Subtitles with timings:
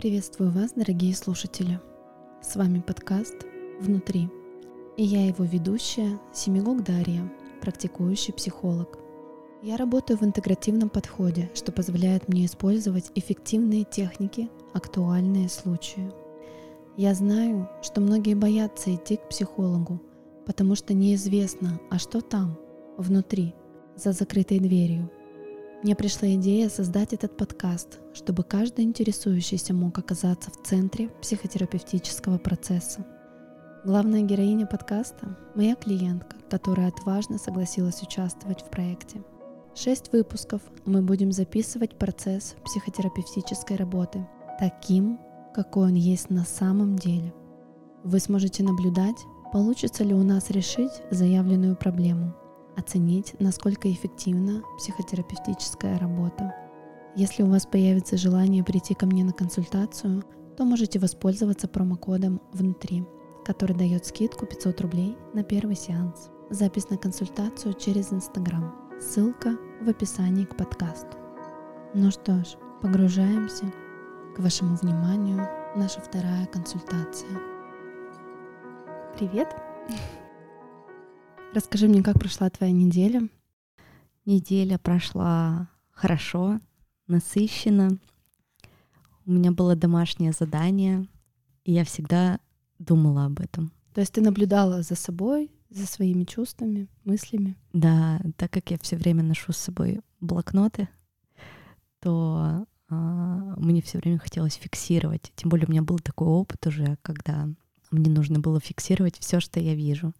[0.00, 1.78] Приветствую вас, дорогие слушатели.
[2.40, 3.36] С вами подкаст
[3.82, 4.30] «Внутри».
[4.96, 7.30] И я его ведущая Семигук Дарья,
[7.60, 8.98] практикующий психолог.
[9.60, 16.10] Я работаю в интегративном подходе, что позволяет мне использовать эффективные техники, актуальные случаи.
[16.96, 20.00] Я знаю, что многие боятся идти к психологу,
[20.46, 22.58] потому что неизвестно, а что там,
[22.96, 23.54] внутри,
[23.96, 25.10] за закрытой дверью–
[25.82, 33.06] мне пришла идея создать этот подкаст, чтобы каждый интересующийся мог оказаться в центре психотерапевтического процесса.
[33.84, 39.22] Главная героиня подкаста– моя клиентка, которая отважно согласилась участвовать в проекте.
[39.74, 44.28] Шесть выпусков мы будем записывать процесс психотерапевтической работы
[44.58, 45.18] таким,
[45.54, 47.32] какой он есть на самом деле.
[48.04, 49.16] Вы сможете наблюдать,
[49.50, 52.34] получится ли у нас решить заявленную проблему–
[52.76, 56.54] оценить, насколько эффективна психотерапевтическая работа.
[57.16, 60.24] Если у вас появится желание прийти ко мне на консультацию,
[60.56, 63.04] то можете воспользоваться промокодом «Внутри»,
[63.44, 66.30] который дает скидку 500 рублей на первый сеанс.
[66.50, 68.74] Запись на консультацию через Инстаграм.
[69.00, 71.16] Ссылка в описании к подкасту.
[71.94, 73.72] Ну что ж, погружаемся
[74.36, 77.30] к вашему вниманию наша вторая консультация.
[79.16, 79.54] Привет!
[81.52, 83.28] Расскажи мне, как прошла твоя неделя?
[84.24, 86.60] Неделя прошла хорошо,
[87.08, 87.98] насыщенно.
[89.26, 91.08] У меня было домашнее задание,
[91.64, 92.38] и я всегда
[92.78, 93.72] думала об этом.
[93.94, 97.56] То есть ты наблюдала за собой, за своими чувствами, мыслями?
[97.72, 100.88] Да, так как я все время ношу с собой блокноты,
[101.98, 105.32] то а, мне все время хотелось фиксировать.
[105.34, 107.48] Тем более у меня был такой опыт уже, когда
[107.90, 110.14] мне нужно было фиксировать все, что я вижу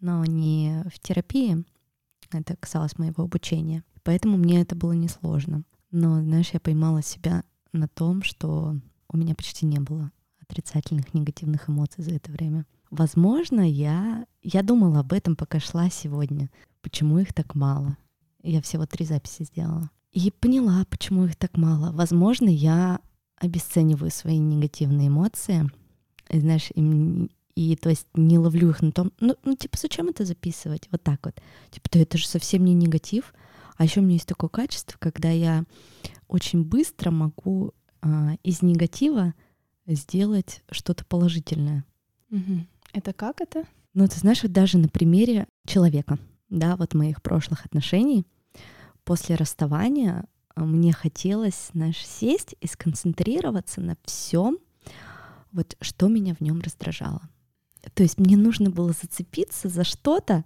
[0.00, 1.64] но не в терапии.
[2.32, 3.84] Это касалось моего обучения.
[4.02, 5.64] Поэтому мне это было несложно.
[5.90, 7.42] Но, знаешь, я поймала себя
[7.72, 8.76] на том, что
[9.08, 12.66] у меня почти не было отрицательных, негативных эмоций за это время.
[12.90, 16.50] Возможно, я, я думала об этом, пока шла сегодня.
[16.82, 17.96] Почему их так мало?
[18.42, 19.90] Я всего три записи сделала.
[20.12, 21.92] И поняла, почему их так мало.
[21.92, 23.00] Возможно, я
[23.36, 25.70] обесцениваю свои негативные эмоции.
[26.28, 30.08] И, знаешь, им и то есть не ловлю их на том, ну, ну типа, зачем
[30.08, 30.88] это записывать?
[30.90, 31.40] Вот так вот.
[31.70, 33.34] Типа, да это же совсем не негатив.
[33.76, 35.64] А еще у меня есть такое качество, когда я
[36.28, 37.72] очень быстро могу
[38.02, 39.34] а, из негатива
[39.86, 41.84] сделать что-то положительное.
[42.30, 42.66] Угу.
[42.92, 43.64] Это как это?
[43.94, 46.18] Ну, ты знаешь, вот даже на примере человека,
[46.48, 48.26] да, вот моих прошлых отношений,
[49.04, 50.24] после расставания
[50.54, 54.58] а, мне хотелось, знаешь, сесть и сконцентрироваться на всем,
[55.52, 57.22] вот что меня в нем раздражало.
[57.94, 60.44] То есть мне нужно было зацепиться за что-то,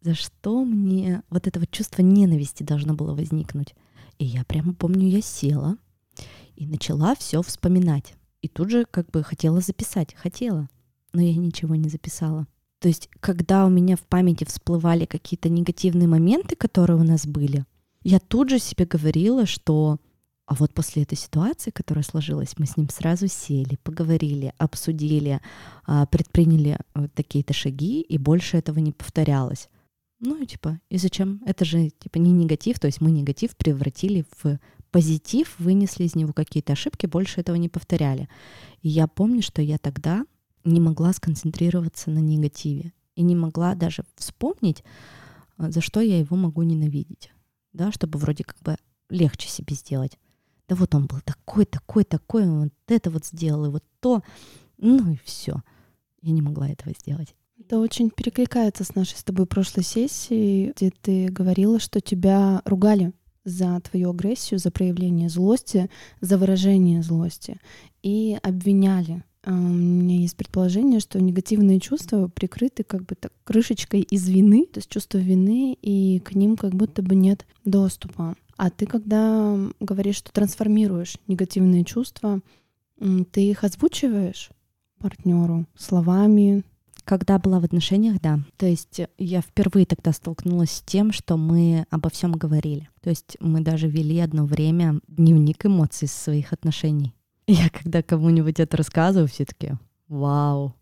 [0.00, 3.74] за что мне вот это вот чувство ненависти должно было возникнуть.
[4.18, 5.76] И я прямо помню, я села
[6.54, 8.14] и начала все вспоминать.
[8.42, 10.68] И тут же как бы хотела записать, хотела,
[11.12, 12.46] но я ничего не записала.
[12.78, 17.64] То есть, когда у меня в памяти всплывали какие-то негативные моменты, которые у нас были,
[18.04, 19.98] я тут же себе говорила, что
[20.46, 25.40] а вот после этой ситуации, которая сложилась, мы с ним сразу сели, поговорили, обсудили,
[25.84, 26.78] а, предприняли
[27.14, 29.68] такие-то шаги, и больше этого не повторялось.
[30.20, 31.42] Ну и типа, и зачем?
[31.44, 34.60] Это же типа не негатив, то есть мы негатив превратили в
[34.92, 38.28] позитив, вынесли из него какие-то ошибки, больше этого не повторяли.
[38.82, 40.24] И я помню, что я тогда
[40.64, 44.84] не могла сконцентрироваться на негативе и не могла даже вспомнить,
[45.56, 47.32] а, за что я его могу ненавидеть,
[47.72, 48.76] да, чтобы вроде как бы
[49.10, 50.16] легче себе сделать
[50.68, 54.22] да вот он был такой, такой, такой, он вот это вот сделал, и вот то,
[54.78, 55.62] ну и все.
[56.22, 57.34] Я не могла этого сделать.
[57.58, 63.12] Это очень перекликается с нашей с тобой прошлой сессией, где ты говорила, что тебя ругали
[63.44, 65.88] за твою агрессию, за проявление злости,
[66.20, 67.60] за выражение злости
[68.02, 69.24] и обвиняли.
[69.44, 74.66] А, у меня есть предположение, что негативные чувства прикрыты как бы так крышечкой из вины,
[74.66, 78.34] то есть чувство вины, и к ним как будто бы нет доступа.
[78.56, 82.40] А ты, когда говоришь, что трансформируешь негативные чувства,
[83.30, 84.50] ты их озвучиваешь
[84.98, 86.64] партнеру словами?
[87.04, 88.40] Когда была в отношениях, да.
[88.56, 92.88] То есть я впервые тогда столкнулась с тем, что мы обо всем говорили.
[93.00, 97.14] То есть мы даже вели одно время дневник эмоций своих отношений.
[97.46, 99.74] Я когда кому-нибудь это рассказываю, все таки
[100.08, 100.74] вау,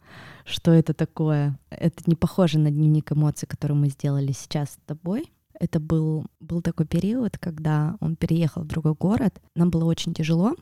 [0.47, 1.59] что это такое?
[1.69, 5.31] Это не похоже на дневник эмоций, который мы сделали сейчас с тобой.
[5.59, 9.41] Это был, был такой период, когда он переехал в другой город.
[9.55, 10.55] Нам было очень тяжело.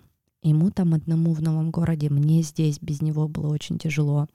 [0.43, 4.27] Ему там одному в новом городе, мне здесь без него было очень тяжело.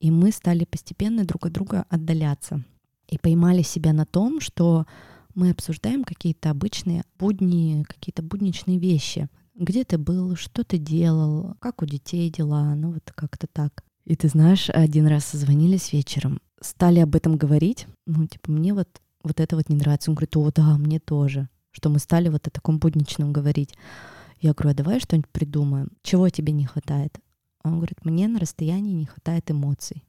[0.00, 2.64] И мы стали постепенно друг от друга отдаляться.
[3.08, 4.86] И поймали себя на том, что
[5.34, 9.28] мы обсуждаем какие-то обычные будни, какие-то будничные вещи.
[9.54, 13.84] где ты был, что ты делал, как у детей дела, ну вот как-то так.
[14.06, 18.88] И ты знаешь, один раз созвонились вечером, стали об этом говорить, ну типа мне вот,
[19.22, 20.10] вот это вот не нравится.
[20.10, 23.74] Он говорит, о да, мне тоже, что мы стали вот о таком будничном говорить.
[24.40, 25.90] Я говорю, а давай что-нибудь придумаем.
[26.02, 27.18] Чего тебе не хватает?
[27.62, 30.04] Он говорит, мне на расстоянии не хватает эмоций.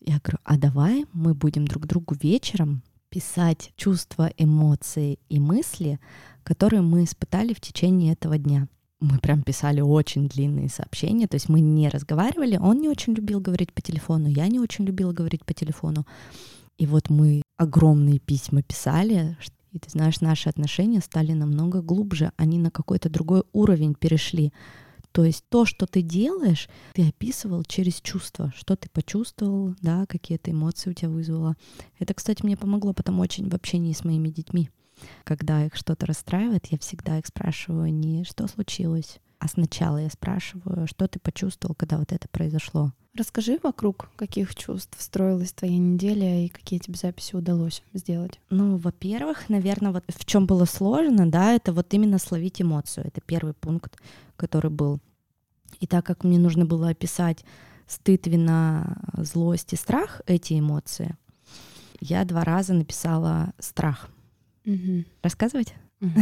[0.00, 6.00] Я говорю, а давай мы будем друг другу вечером писать чувства, эмоции и мысли,
[6.42, 8.68] которые мы испытали в течение этого дня.
[9.00, 13.40] Мы прям писали очень длинные сообщения, то есть мы не разговаривали, он не очень любил
[13.40, 16.06] говорить по телефону, я не очень любила говорить по телефону.
[16.76, 19.36] И вот мы огромные письма писали,
[19.72, 24.52] и ты знаешь, наши отношения стали намного глубже, они на какой-то другой уровень перешли.
[25.10, 30.50] То есть то, что ты делаешь, ты описывал через чувства, что ты почувствовал, да, какие-то
[30.50, 31.56] эмоции у тебя вызвало.
[31.98, 34.70] Это, кстати, мне помогло потом очень в общении с моими детьми.
[35.24, 40.86] Когда их что-то расстраивает, я всегда их спрашиваю не что случилось, а сначала я спрашиваю,
[40.86, 42.92] что ты почувствовал, когда вот это произошло.
[43.16, 48.40] Расскажи вокруг каких чувств строилась твоя неделя и какие тебе записи удалось сделать.
[48.50, 53.06] Ну, во-первых, наверное, вот в чем было сложно, да, это вот именно словить эмоцию.
[53.06, 53.98] Это первый пункт,
[54.36, 55.00] который был.
[55.78, 57.44] И так как мне нужно было описать
[57.86, 61.16] стыд, вина, злость и страх, эти эмоции,
[62.00, 64.08] я два раза написала страх.
[64.66, 65.04] Угу.
[65.22, 65.74] Рассказывать?
[66.00, 66.20] Угу.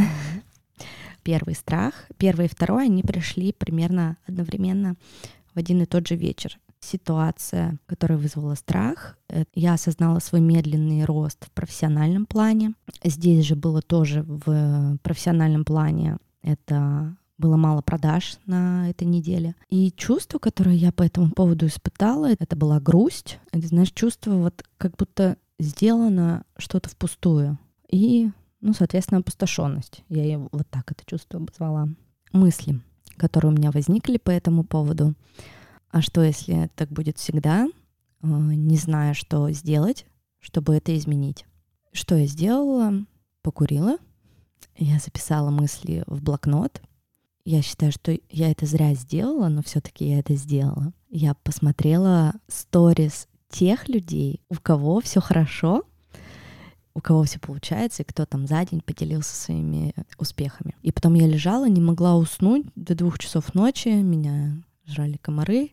[1.23, 4.95] Первый страх, первый и второй, они пришли примерно одновременно
[5.53, 9.17] в один и тот же вечер ситуация, которая вызвала страх.
[9.29, 12.73] Э, я осознала свой медленный рост в профессиональном плане.
[13.03, 19.55] Здесь же было тоже в профессиональном плане это было мало продаж на этой неделе.
[19.69, 23.39] И чувство, которое я по этому поводу испытала, это была грусть.
[23.51, 27.57] Это, знаешь, чувство вот как будто сделано что-то впустую.
[27.89, 28.29] И,
[28.63, 30.03] ну, соответственно, опустошенность.
[30.07, 31.89] Я ее вот так это чувство обозвала.
[32.31, 32.79] Мысли,
[33.17, 35.13] которые у меня возникли по этому поводу.
[35.89, 37.69] А что, если так будет всегда, э,
[38.21, 40.05] не зная, что сделать,
[40.39, 41.45] чтобы это изменить?
[41.91, 43.05] Что я сделала?
[43.41, 43.97] Покурила.
[44.77, 46.81] Я записала мысли в блокнот.
[47.43, 50.93] Я считаю, что я это зря сделала, но все-таки я это сделала.
[51.09, 55.83] Я посмотрела сторис тех людей, у кого все хорошо,
[56.95, 60.75] у кого все получается, и кто там за день поделился своими успехами.
[60.81, 65.71] И потом я лежала, не могла уснуть до двух часов ночи, меня жрали комары,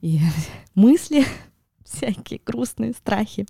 [0.00, 0.20] и
[0.74, 1.24] мысли,
[1.84, 3.46] всякие грустные страхи.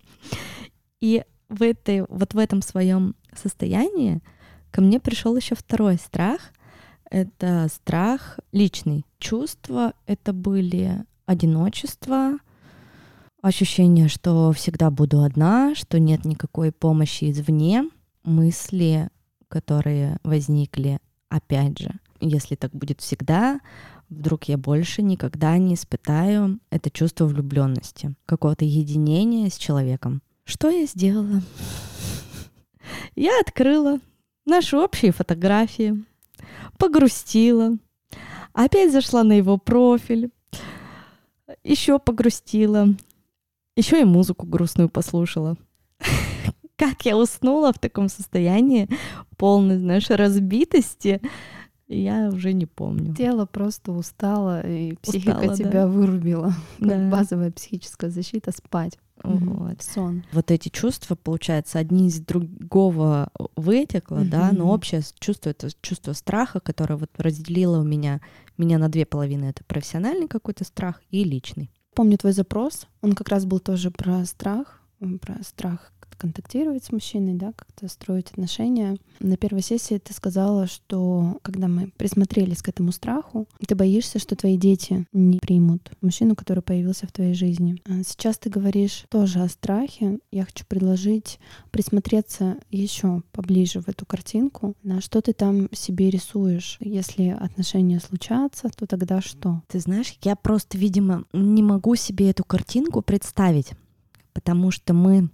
[1.01, 4.21] И в этой, вот в этом своем состоянии
[4.71, 6.53] ко мне пришел еще второй страх.
[7.11, 9.07] Это страх личный.
[9.19, 12.39] Чувства это были одиночество,
[13.49, 17.89] ощущение, что всегда буду одна, что нет никакой помощи извне,
[18.25, 19.09] мысли,
[19.49, 21.91] которые возникли, опять же,
[22.21, 23.61] если так будет всегда,
[24.09, 30.23] вдруг я больше никогда не испытаю это чувство влюбленности, какого-то единения с человеком.
[30.45, 31.43] Что я сделала?
[33.15, 33.99] Я открыла
[34.47, 36.05] наши общие фотографии,
[36.79, 37.77] погрустила,
[38.55, 40.31] опять зашла на его профиль,
[41.65, 42.89] еще погрустила,
[43.79, 45.57] еще и музыку грустную послушала.
[46.77, 48.89] Как я уснула в таком состоянии
[49.37, 51.21] полной, знаешь, разбитости,
[51.87, 53.15] я уже не помню.
[53.15, 55.87] Тело просто устало, и психика Устала, тебя да.
[55.87, 56.53] вырубила.
[56.79, 57.09] Да.
[57.09, 58.99] Базовая психическая защита спать.
[59.23, 59.83] Вот.
[59.83, 60.25] Сон.
[60.33, 66.61] Вот эти чувства, получается, одни из другого вытекло, да, но общее чувство это чувство страха,
[66.61, 68.21] которое вот разделило у меня
[68.57, 69.47] меня на две половины.
[69.47, 71.71] Это профессиональный какой-то страх и личный.
[71.99, 72.87] Помню твой запрос.
[73.03, 74.78] Он как раз был тоже про страх,
[75.21, 78.97] про страх контактировать с мужчиной, да, как-то строить отношения.
[79.21, 84.37] На первой сессии ты сказала, что когда мы присмотрелись к этому страху, ты боишься, что
[84.37, 87.81] твои дети не примут мужчину, который появился в твоей жизни.
[87.87, 90.19] А Сейчас ты говоришь тоже о страхе.
[90.33, 91.39] Я хочу предложить
[91.71, 94.75] присмотреться еще поближе в эту картинку.
[94.83, 96.79] На что ты там себе рисуешь?
[96.81, 99.63] Если отношения случатся, то тогда что?
[99.69, 103.73] Ты знаешь, я просто, видимо, не могу себе эту картинку представить,
[104.39, 105.31] потому что мы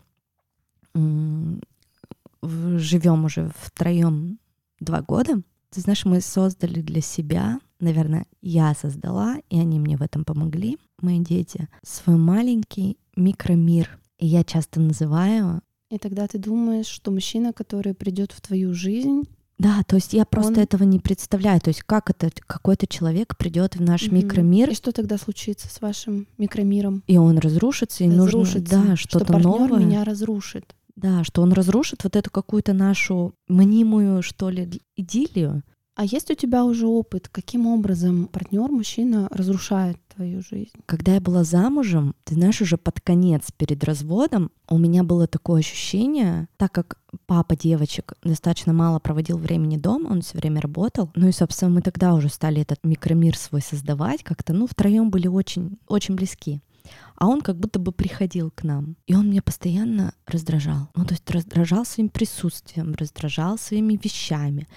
[2.43, 4.39] живем уже втроем
[4.81, 5.43] два года.
[5.69, 10.79] Ты знаешь, мы создали для себя, наверное, я создала, и они мне в этом помогли,
[11.03, 14.01] мои дети, свой маленький микромир.
[14.19, 19.29] И я часто называю И тогда ты думаешь, что мужчина, который придет в твою жизнь,
[19.59, 21.61] Да, то есть я просто Он- этого не представляю.
[21.61, 24.17] То есть как это какой-то человек придет в наш Мгм.
[24.17, 27.03] микромир, И что тогда случится с вашим микромиром?
[27.07, 28.83] и он разрушится, и нужно Разрушится.
[28.83, 29.79] да, что что-то партнер новое.
[29.81, 30.75] меня разрушит.
[30.97, 35.63] Да, что он разрушит вот эту какую-то нашу мнимую, что ли, идиллию.
[35.97, 40.73] А есть у тебя уже опыт, каким образом партнер мужчина разрушает твою жизнь?
[40.87, 45.61] Когда я была замужем, ты знаешь, уже под конец перед разводом у меня было такое
[45.61, 51.13] ощущение, так как папа девочек достаточно мало проводил времени дома, он все время работал.
[51.15, 55.29] Ну и, собственно, мы тогда уже стали этот микромир свой создавать как-то, ну, втроем были
[55.29, 56.61] очень, очень близки
[57.17, 58.97] а он как будто бы приходил к нам.
[59.07, 60.91] И он меня постоянно раздражал.
[60.95, 64.69] Ну, то есть раздражал своим присутствием, раздражал своими вещами,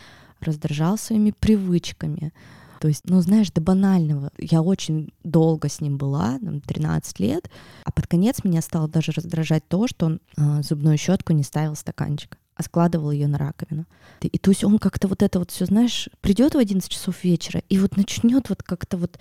[0.42, 2.34] раздражал своими привычками.
[2.80, 4.32] То есть, ну, знаешь, до банального.
[4.38, 7.50] Я очень долго с ним была, там, 13 лет,
[7.84, 11.74] а под конец меня стало даже раздражать то, что он э, зубную щетку не ставил
[11.74, 13.86] в стаканчик а складывал ее на раковину.
[14.22, 17.62] И, то есть он как-то вот это вот все, знаешь, придет в 11 часов вечера
[17.70, 19.20] и вот начнет вот как-то вот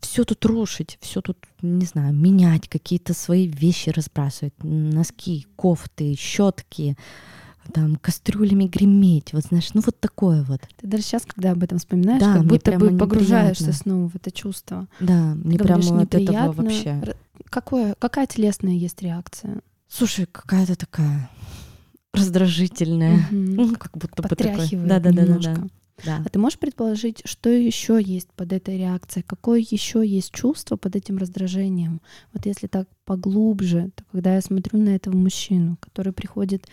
[0.00, 6.96] все тут рушить, все тут, не знаю, менять, какие-то свои вещи разбрасывать, носки, кофты, щетки,
[7.72, 10.60] там кастрюлями греметь, вот знаешь, ну вот такое вот.
[10.76, 13.82] Ты даже сейчас, когда об этом вспоминаешь, да, как будто бы погружаешься неприятно.
[13.82, 14.86] снова в это чувство.
[15.00, 17.14] Да, мне прямо говоришь, от этого вообще.
[17.50, 19.60] Какое, какая телесная есть реакция?
[19.88, 21.30] Слушай, какая-то такая
[22.12, 23.24] раздражительная, угу.
[23.30, 24.68] ну как будто такой.
[24.72, 25.56] Да, да, да, да, да.
[26.04, 26.22] Да.
[26.24, 29.24] А ты можешь предположить, что еще есть под этой реакцией?
[29.26, 32.00] Какое еще есть чувство под этим раздражением?
[32.32, 36.66] Вот если так поглубже, то когда я смотрю на этого мужчину, который приходит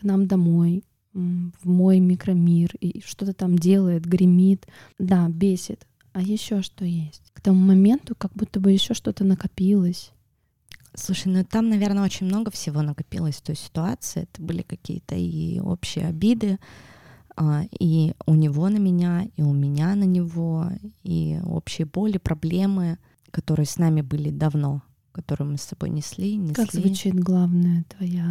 [0.00, 4.66] к нам домой, в мой микромир и что-то там делает, гремит.
[4.98, 5.86] Да, бесит.
[6.12, 7.30] А еще что есть?
[7.34, 10.12] К тому моменту как будто бы еще что-то накопилось.
[10.94, 14.22] Слушай, ну там, наверное, очень много всего накопилось в той ситуации.
[14.22, 16.58] Это были какие-то и общие обиды,
[17.36, 20.66] а, и у него на меня, и у меня на него,
[21.04, 22.98] и общие боли, проблемы,
[23.30, 26.54] которые с нами были давно, которые мы с собой несли, несли.
[26.54, 28.26] Как звучит главная твоя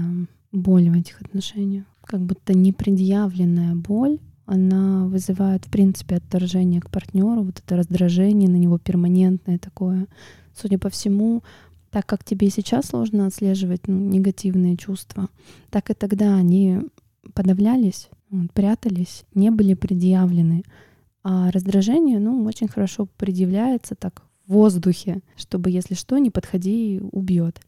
[0.51, 1.85] боль в этих отношениях.
[2.03, 8.55] Как будто непредъявленная боль, она вызывает, в принципе, отторжение к партнеру, вот это раздражение на
[8.55, 10.07] него перманентное такое.
[10.55, 11.43] Судя по всему,
[11.91, 15.29] так как тебе сейчас сложно отслеживать ну, негативные чувства,
[15.69, 16.79] так и тогда они
[17.35, 18.09] подавлялись,
[18.53, 20.63] прятались, не были предъявлены.
[21.23, 27.61] А раздражение, ну, очень хорошо предъявляется так в воздухе, чтобы, если что, не подходи, убьет.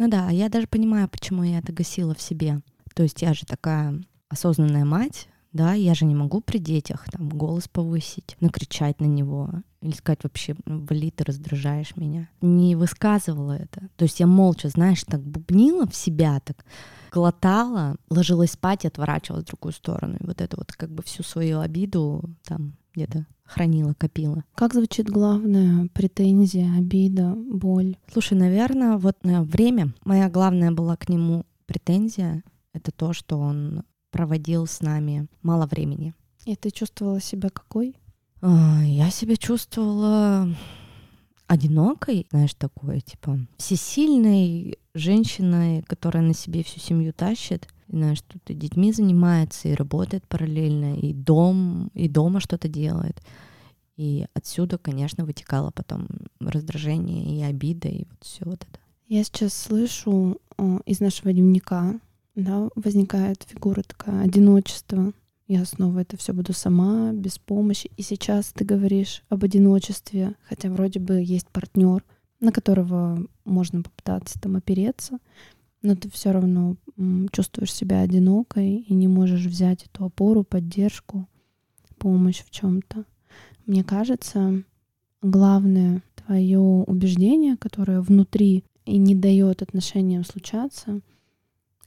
[0.00, 2.62] Ну да, я даже понимаю, почему я это гасила в себе.
[2.94, 7.28] То есть я же такая осознанная мать, да, я же не могу при детях там
[7.28, 9.50] голос повысить, накричать на него
[9.82, 12.30] или сказать вообще, вали, ты раздражаешь меня.
[12.40, 13.90] Не высказывала это.
[13.98, 16.64] То есть я молча, знаешь, так бубнила в себя, так
[17.12, 20.16] глотала, ложилась спать и отворачивалась в другую сторону.
[20.18, 24.44] И вот это вот как бы всю свою обиду там где-то хранила, копила.
[24.54, 27.96] Как звучит главная претензия, обида, боль?
[28.12, 29.92] Слушай, наверное, вот э, время.
[30.04, 32.44] Моя главная была к нему претензия.
[32.72, 36.14] Это то, что он проводил с нами мало времени.
[36.44, 37.96] И ты чувствовала себя какой?
[38.40, 40.48] А, я себя чувствовала
[41.46, 48.92] одинокой, знаешь, такой, типа, всесильной женщиной, которая на себе всю семью тащит, тут и детьми
[48.92, 53.20] занимается, и работает параллельно, и дом, и дома что-то делает.
[53.96, 56.06] И отсюда, конечно, вытекало потом
[56.40, 58.80] раздражение и обида, и вот все вот это.
[59.08, 61.98] Я сейчас слышу о, из нашего дневника,
[62.34, 65.12] да, возникает фигура такая одиночество,
[65.50, 67.90] я снова это все буду сама, без помощи.
[67.96, 72.04] И сейчас ты говоришь об одиночестве, хотя вроде бы есть партнер,
[72.38, 75.18] на которого можно попытаться там опереться,
[75.82, 76.76] но ты все равно
[77.32, 81.28] чувствуешь себя одинокой и не можешь взять эту опору, поддержку,
[81.98, 83.04] помощь в чем-то.
[83.66, 84.62] Мне кажется,
[85.22, 91.00] главное твое убеждение, которое внутри и не дает отношениям случаться,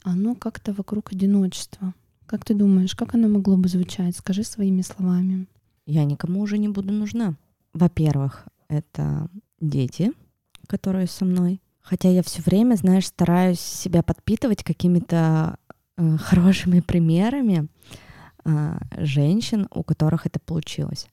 [0.03, 1.93] оно как-то вокруг одиночества.
[2.25, 4.15] Как ты думаешь, как оно могло бы звучать?
[4.15, 5.48] Скажи своими словами.
[5.86, 7.36] Я никому уже не буду нужна.
[7.74, 9.29] Во-первых, это
[9.60, 10.12] дети,
[10.67, 11.62] которые со мной.
[11.83, 15.57] Хотя я все время, знаешь, стараюсь себя подпитывать какими-то
[15.97, 17.67] э, хорошими примерами
[18.45, 21.07] э, женщин, у которых это получилось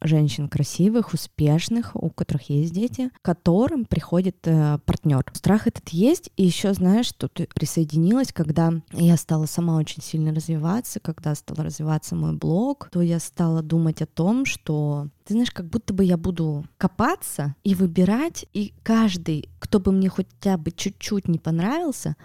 [0.00, 5.24] женщин красивых, успешных, у которых есть дети, к которым приходит э, партнер.
[5.32, 11.00] Страх этот есть, и еще знаешь, ты присоединилась, когда я стала сама очень сильно развиваться,
[11.00, 15.66] когда стал развиваться мой блог, то я стала думать о том, что ты знаешь, как
[15.66, 21.28] будто бы я буду копаться и выбирать, и каждый, кто бы мне хотя бы чуть-чуть
[21.28, 22.16] не понравился,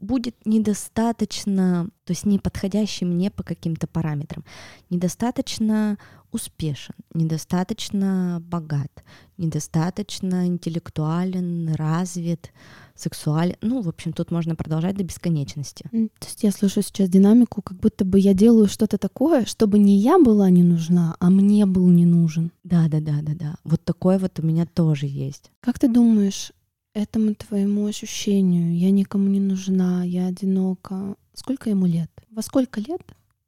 [0.00, 4.44] будет недостаточно, то есть не подходящий мне по каким-то параметрам,
[4.90, 5.98] недостаточно
[6.32, 9.04] успешен, недостаточно богат,
[9.38, 12.52] недостаточно интеллектуален, развит,
[12.94, 13.56] сексуален.
[13.62, 15.88] Ну, в общем, тут можно продолжать до бесконечности.
[15.90, 19.96] То есть я слышу сейчас динамику, как будто бы я делаю что-то такое, чтобы не
[19.96, 22.52] я была не нужна, а мне был не нужен.
[22.64, 23.54] Да, да, да, да, да.
[23.64, 25.50] Вот такое вот у меня тоже есть.
[25.60, 26.52] Как ты думаешь,
[26.96, 32.10] этому твоему ощущению я никому не нужна, я одинока, сколько ему лет?
[32.30, 33.02] Во сколько лет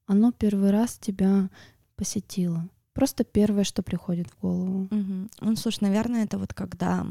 [0.06, 1.48] оно первый раз тебя
[1.96, 2.68] посетило?
[2.92, 4.82] Просто первое, что приходит в голову.
[4.90, 5.28] Угу.
[5.40, 7.06] Ну, слушай, наверное, это вот когда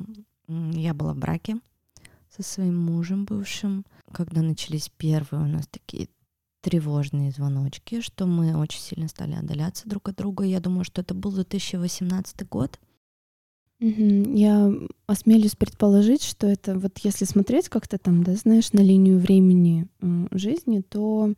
[0.47, 1.57] я была в браке
[2.29, 6.07] со своим мужем бывшим, когда начались первые у нас такие
[6.61, 10.43] тревожные звоночки, что мы очень сильно стали отдаляться друг от друга.
[10.43, 12.79] Я думаю, что это был 2018 год.
[13.79, 14.73] Я
[15.05, 19.87] осмелюсь предположить, что это вот если смотреть как-то там, да, знаешь, на линию времени
[20.31, 21.33] жизни, то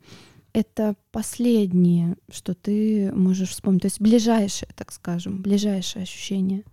[0.52, 6.64] это последнее, что ты можешь вспомнить, то есть ближайшее, так скажем, ближайшее ощущение.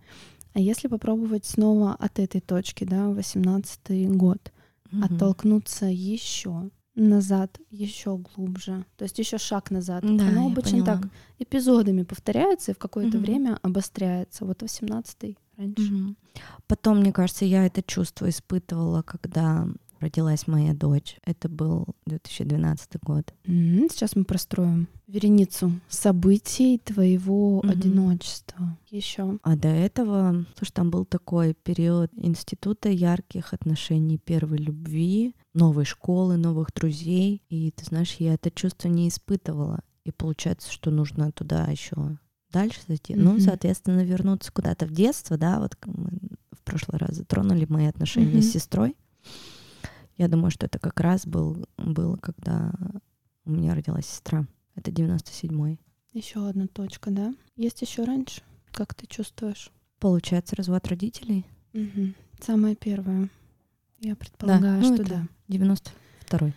[0.54, 4.52] А если попробовать снова от этой точки, да, 18 год,
[4.90, 5.04] угу.
[5.04, 10.02] оттолкнуться еще назад, еще глубже, то есть еще шаг назад.
[10.02, 10.86] Да, Оно обычно поняла.
[10.86, 13.26] так эпизодами повторяется и в какое-то Мгм.
[13.26, 14.44] время обостряется.
[14.44, 15.82] Вот 18 раньше.
[15.92, 16.16] Мгм.
[16.66, 19.68] Потом, мне кажется, я это чувство испытывала, когда
[20.00, 21.16] родилась моя дочь.
[21.24, 23.34] Это был 2012 год.
[23.44, 27.70] М, Сейчас мы простроим вереницу событий твоего Мгм.
[27.70, 28.78] одиночества.
[28.90, 29.38] Еще.
[29.42, 36.36] А до этого, слушай, там был такой период института ярких отношений, первой любви, новой школы,
[36.36, 37.42] новых друзей.
[37.48, 39.80] И ты знаешь, я это чувство не испытывала.
[40.04, 42.18] И получается, что нужно туда еще
[42.52, 43.14] дальше зайти.
[43.14, 43.40] Ну, Мгм.
[43.40, 46.10] соответственно, вернуться куда-то в детство, да, вот мы
[46.52, 48.42] в прошлый раз затронули мои отношения Мгм.
[48.42, 48.96] с сестрой.
[50.16, 52.72] Я думаю, что это как раз был, было, когда
[53.44, 54.46] у меня родилась сестра.
[54.74, 55.78] Это 97-й.
[56.12, 57.34] Еще одна точка, да?
[57.56, 58.42] Есть еще раньше?
[58.72, 59.70] Как ты чувствуешь?
[60.00, 61.46] Получается, развод родителей.
[61.72, 62.14] Мгм.
[62.40, 63.28] Самое первое.
[64.00, 65.28] Я предполагаю, ну что это- да.
[65.48, 66.52] 92-й.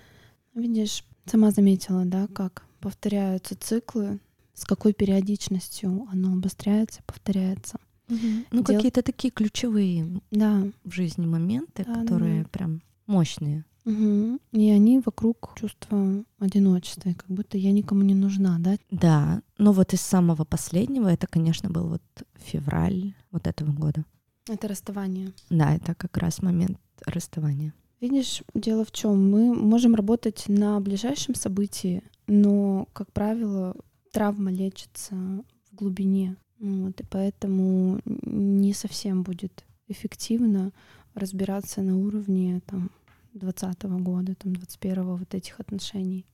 [0.54, 4.20] Видишь, сама заметила, да, как повторяются циклы,
[4.54, 7.80] с какой периодичностью оно обостряется, повторяется.
[8.10, 8.18] Ну,
[8.52, 10.64] Дел- какие-то такие ключевые Да.
[10.84, 12.50] в жизни моменты, Да, которые да.
[12.50, 13.64] прям мощные.
[13.86, 14.40] Мгм.
[14.52, 18.78] И они вокруг чувства одиночества, как будто я никому не нужна, да?
[18.92, 22.04] Да, но вот из самого последнего это, конечно, был вот
[22.36, 24.04] февраль вот этого года.
[24.50, 25.32] Это расставание.
[25.50, 27.74] Да, это как раз момент расставания.
[28.02, 29.32] Видишь, дело в чем?
[29.32, 33.76] Мы можем работать на ближайшем событии, но, как правило,
[34.12, 36.36] травма лечится в глубине.
[36.60, 40.72] Вот, и поэтому не совсем будет эффективно
[41.16, 42.92] разбираться на уровне там,
[43.34, 46.26] 20 года, там, 21 вот этих отношений.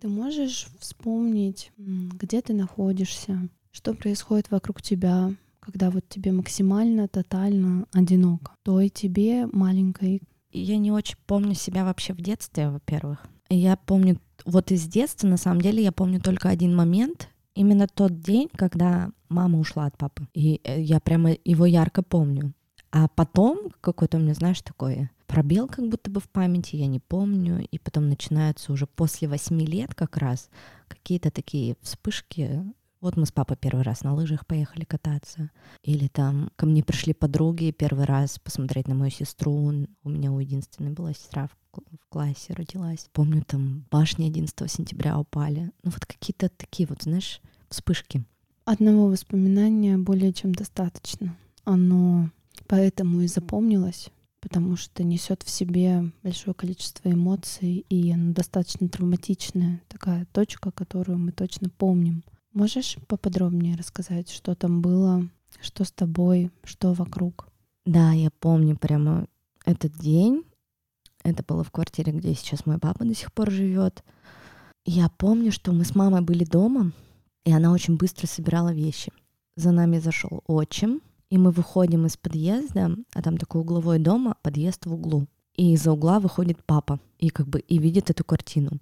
[0.00, 7.86] Ты можешь вспомнить, где ты находишься, что происходит вокруг тебя, когда вот тебе максимально, тотально
[7.92, 8.52] одиноко.
[8.62, 10.22] Той тебе маленькой.
[10.50, 13.26] И Я не очень помню себя вообще в детстве, во-первых.
[13.48, 18.20] Я помню, вот из детства, на самом деле, я помню только один момент, именно тот
[18.20, 20.26] день, когда мама ушла от папы.
[20.34, 22.52] И э, я прямо его ярко помню.
[22.90, 27.00] А потом какой-то у меня, знаешь, такой пробел как будто бы в памяти, я не
[27.00, 27.66] помню.
[27.70, 30.48] И потом начинаются уже после восьми лет как раз
[30.88, 32.64] какие-то такие вспышки.
[33.00, 35.50] Вот мы с папой первый раз на лыжах поехали кататься.
[35.82, 39.72] Или там ко мне пришли подруги первый раз посмотреть на мою сестру.
[40.04, 43.08] У меня у единственной была сестра в в классе родилась.
[43.12, 45.70] Помню, там башни 11 сентября упали.
[45.82, 48.24] Ну вот какие-то такие вот, знаешь, вспышки.
[48.64, 51.36] Одного воспоминания более чем достаточно.
[51.64, 52.30] Оно
[52.66, 54.10] поэтому и запомнилось,
[54.40, 61.18] потому что несет в себе большое количество эмоций, и оно достаточно травматичная такая точка, которую
[61.18, 62.24] мы точно помним.
[62.52, 65.28] Можешь поподробнее рассказать, что там было,
[65.60, 67.48] что с тобой, что вокруг?
[67.84, 69.26] Да, я помню прямо
[69.64, 70.44] этот день.
[71.24, 74.04] Это было в квартире, где сейчас мой папа до сих пор живет.
[74.84, 76.92] Я помню, что мы с мамой были дома,
[77.44, 79.10] и она очень быстро собирала вещи.
[79.56, 84.36] За нами зашел отчим, и мы выходим из подъезда, а там такой угловой дом, а
[84.42, 85.26] подъезд в углу.
[85.56, 88.72] И из-за угла выходит папа и как бы и видит эту картину.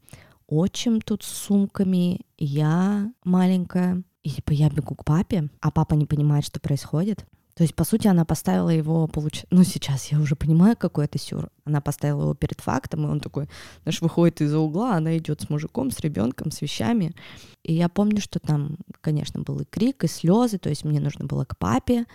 [0.48, 4.02] Отчим тут с сумками, я маленькая.
[4.22, 7.26] И типа я бегу к папе, а папа не понимает, что происходит.
[7.54, 9.44] То есть, по сути, она поставила его, получ...
[9.50, 11.50] ну, сейчас я уже понимаю, какой это сюр.
[11.64, 13.46] Она поставила его перед фактом, и он такой,
[13.82, 17.14] знаешь, выходит из-за угла, она идет с мужиком, с ребенком, с вещами.
[17.62, 21.26] И я помню, что там, конечно, был и крик, и слезы, то есть мне нужно
[21.26, 22.06] было к папе.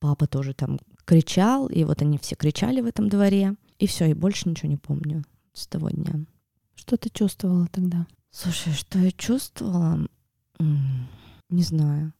[0.00, 3.56] Папа тоже там кричал, и вот они все кричали в этом дворе.
[3.78, 5.24] И все, и больше ничего не помню.
[5.54, 6.26] с того дня.
[6.74, 8.06] Что ты чувствовала тогда?
[8.30, 10.06] Слушай, что я чувствовала?
[10.58, 12.12] Не знаю.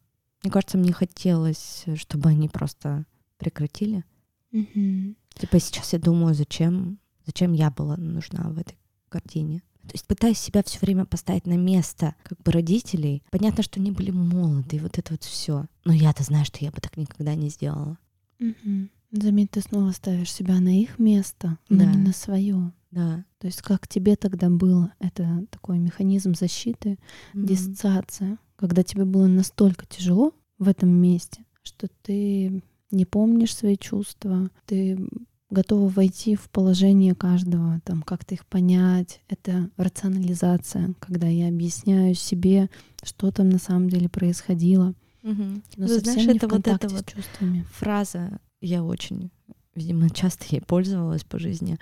[0.49, 3.05] Мне кажется, мне хотелось, чтобы они просто
[3.37, 4.03] прекратили.
[4.51, 5.15] Угу.
[5.35, 8.79] Типа сейчас я думаю, зачем, зачем я была нужна в этой
[9.11, 9.63] картине.
[9.83, 13.23] То есть пытаюсь себя все время поставить на место как бы родителей.
[13.31, 15.67] Понятно, что они были молоды, и вот это вот все.
[15.85, 17.99] Но я-то знаю, что я бы так никогда не сделала.
[18.41, 18.89] Угу.
[19.11, 21.93] Заметь, ты снова ставишь себя на их место, но Да.
[21.93, 22.73] не на свое.
[22.91, 23.25] Да.
[23.39, 24.93] То есть как тебе тогда было?
[24.99, 26.99] Это такой механизм защиты,
[27.33, 27.47] Мгм.
[27.47, 34.51] диссоциация, когда тебе было настолько тяжело в этом месте, что ты не помнишь свои чувства,
[34.67, 34.99] ты
[35.51, 39.21] готова войти в положение каждого, там, как-то их понять.
[39.29, 42.69] Это рационализация, когда я объясняю себе,
[43.03, 45.63] что там на самом деле происходило, Мгм.
[45.77, 47.65] но Ты совсем знаешь, не это в вот эта вот чувствами.
[47.71, 49.31] фраза, я очень,
[49.75, 51.79] видимо, часто ей пользовалась по жизни.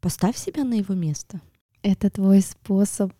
[0.00, 1.40] Поставь себя на его место.
[1.82, 3.12] Это твой способ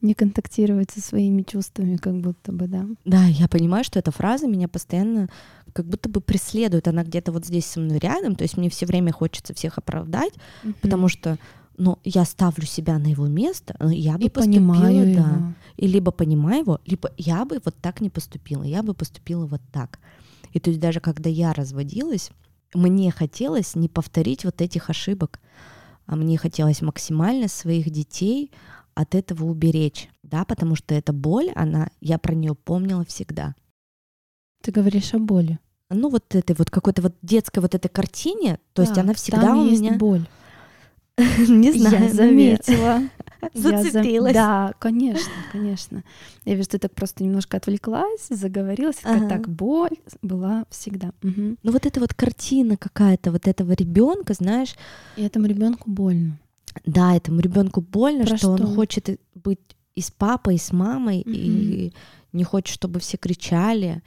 [0.00, 2.86] не контактировать со своими чувствами, как будто бы, да?
[3.04, 5.28] Да, я понимаю, что эта фраза меня постоянно
[5.72, 6.88] как будто бы преследует.
[6.88, 8.34] Она где-то вот здесь со мной рядом.
[8.34, 10.32] То есть мне все время хочется всех оправдать,
[10.80, 11.38] потому что
[11.76, 15.20] ну, я ставлю себя на его место, но я бы и поступила, понимаю да.
[15.20, 15.54] его.
[15.76, 19.60] И либо понимаю его, либо я бы вот так не поступила, я бы поступила вот
[19.72, 20.00] так.
[20.52, 22.30] И то есть даже когда я разводилась,
[22.74, 25.40] мне хотелось не повторить вот этих ошибок,
[26.06, 28.50] а мне хотелось максимально своих детей
[28.94, 33.54] от этого уберечь, да, потому что эта боль, она, я про нее помнила всегда.
[34.62, 35.58] Ты говоришь о боли.
[35.90, 39.40] Ну вот этой вот какой-то вот детской вот этой картине, то есть Так, она всегда
[39.42, 40.26] там у есть меня, боль.
[41.16, 43.02] не знаю, я заметила.
[43.54, 44.34] Зацепилась.
[44.34, 46.04] Да, конечно, конечно.
[46.44, 48.98] Я вижу, ты так просто немножко отвлеклась, заговорилась.
[49.04, 49.28] Ага.
[49.28, 51.12] Так, боль была всегда.
[51.22, 54.74] Ну вот эта вот картина какая-то вот этого ребенка, знаешь,
[55.16, 56.38] И этому ребенку больно.
[56.84, 58.64] Да, этому ребенку больно, Про что, что?
[58.64, 59.60] он хочет быть
[59.94, 61.92] и с папой, и с мамой, и
[62.32, 64.02] не хочет, чтобы все кричали.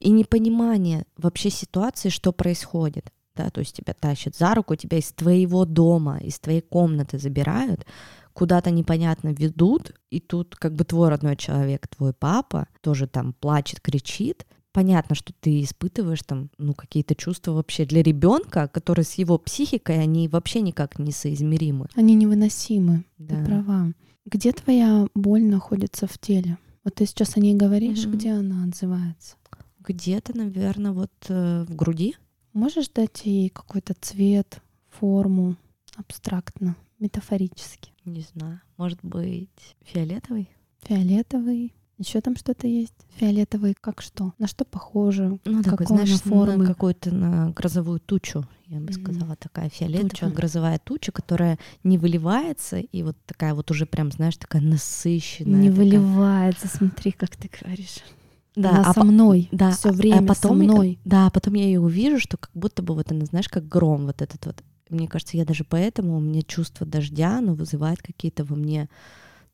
[0.00, 3.12] И непонимание вообще ситуации, что происходит.
[3.36, 7.86] Да, то есть тебя тащат за руку, тебя из твоего дома, из твоей комнаты забирают,
[8.34, 13.80] куда-то непонятно ведут, и тут как бы твой родной человек, твой папа, тоже там плачет,
[13.80, 14.46] кричит.
[14.72, 20.00] Понятно, что ты испытываешь там, ну, какие-то чувства вообще для ребенка, которые с его психикой,
[20.00, 21.88] они вообще никак не соизмеримы.
[21.94, 23.04] Они невыносимы.
[23.18, 23.36] Да.
[23.36, 23.92] Ты права.
[24.24, 26.56] Где твоя боль находится в теле?
[26.84, 28.12] Вот ты сейчас о ней говоришь, Мгм.
[28.16, 29.36] где она отзывается?
[29.80, 32.16] Где-то, наверное, вот э, в груди.
[32.54, 35.56] Можешь дать ей какой-то цвет, форму,
[35.96, 37.91] абстрактно, метафорически?
[38.04, 38.60] Не знаю.
[38.76, 40.50] Может быть, фиолетовый?
[40.82, 41.74] Фиолетовый.
[41.98, 42.94] Еще там что-то есть?
[43.16, 44.32] Фиолетовый как что?
[44.38, 45.38] На что похоже?
[45.44, 46.56] Ну, такой, знаешь, формы?
[46.56, 48.92] на какую-то на грозовую тучу, я бы Мгм.
[48.92, 50.26] сказала, такая фиолетовая Туча.
[50.30, 55.60] грозовая туча, которая не выливается, и вот такая вот уже прям, знаешь, такая насыщенная.
[55.60, 55.84] Не такая.
[55.84, 57.98] выливается, смотри, как ты говоришь.
[58.56, 59.48] Да, Она а со мной.
[59.52, 60.98] да, Все а- время а потом, со мной.
[61.04, 64.06] Да, а потом я ее увижу, что как будто бы вот она, знаешь, как гром
[64.06, 64.62] вот этот вот.
[64.92, 68.90] Мне кажется, я даже поэтому у меня чувство дождя, оно вызывает какие-то во мне,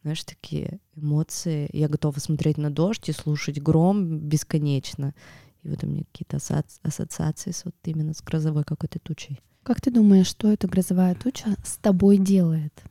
[0.02, 1.70] знаешь, такие эмоции.
[1.72, 5.14] Я готова смотреть на дождь и слушать гром бесконечно.
[5.62, 9.40] И вот у меня какие-то ассоци- ассоциации с вот именно с грозовой какой-то тучей.
[9.62, 12.82] Как ты думаешь, что эта грозовая туча с тобой делает?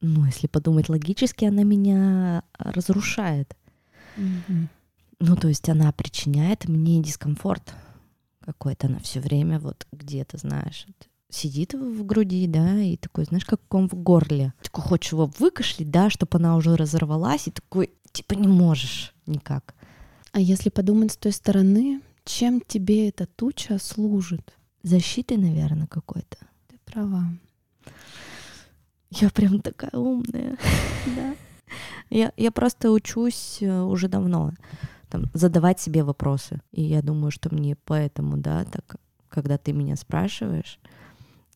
[0.00, 3.56] Ну, если подумать логически, она меня разрушает.
[4.16, 4.68] Мгм.
[5.20, 7.72] Ну, то есть она причиняет мне дискомфорт
[8.40, 8.88] какой-то.
[8.88, 10.86] Она все время вот где-то, знаешь,
[11.34, 14.54] сидит в груди, да, и такой, знаешь, как ком в горле.
[14.62, 19.74] Такой хочешь его выкашлять, да, чтобы она уже разорвалась, и такой, типа, не можешь никак.
[20.32, 24.56] А если подумать с той стороны, чем тебе эта туча служит?
[24.82, 26.38] Защитой, наверное, какой-то.
[26.68, 27.24] Ты права.
[29.10, 30.56] Я прям такая умная.
[31.16, 31.34] Да.
[32.10, 34.52] Я, я просто учусь э, уже давно
[35.12, 36.60] там, задавать себе вопросы.
[36.70, 38.96] И я думаю, что мне поэтому, да, так,
[39.28, 40.78] когда ты меня спрашиваешь,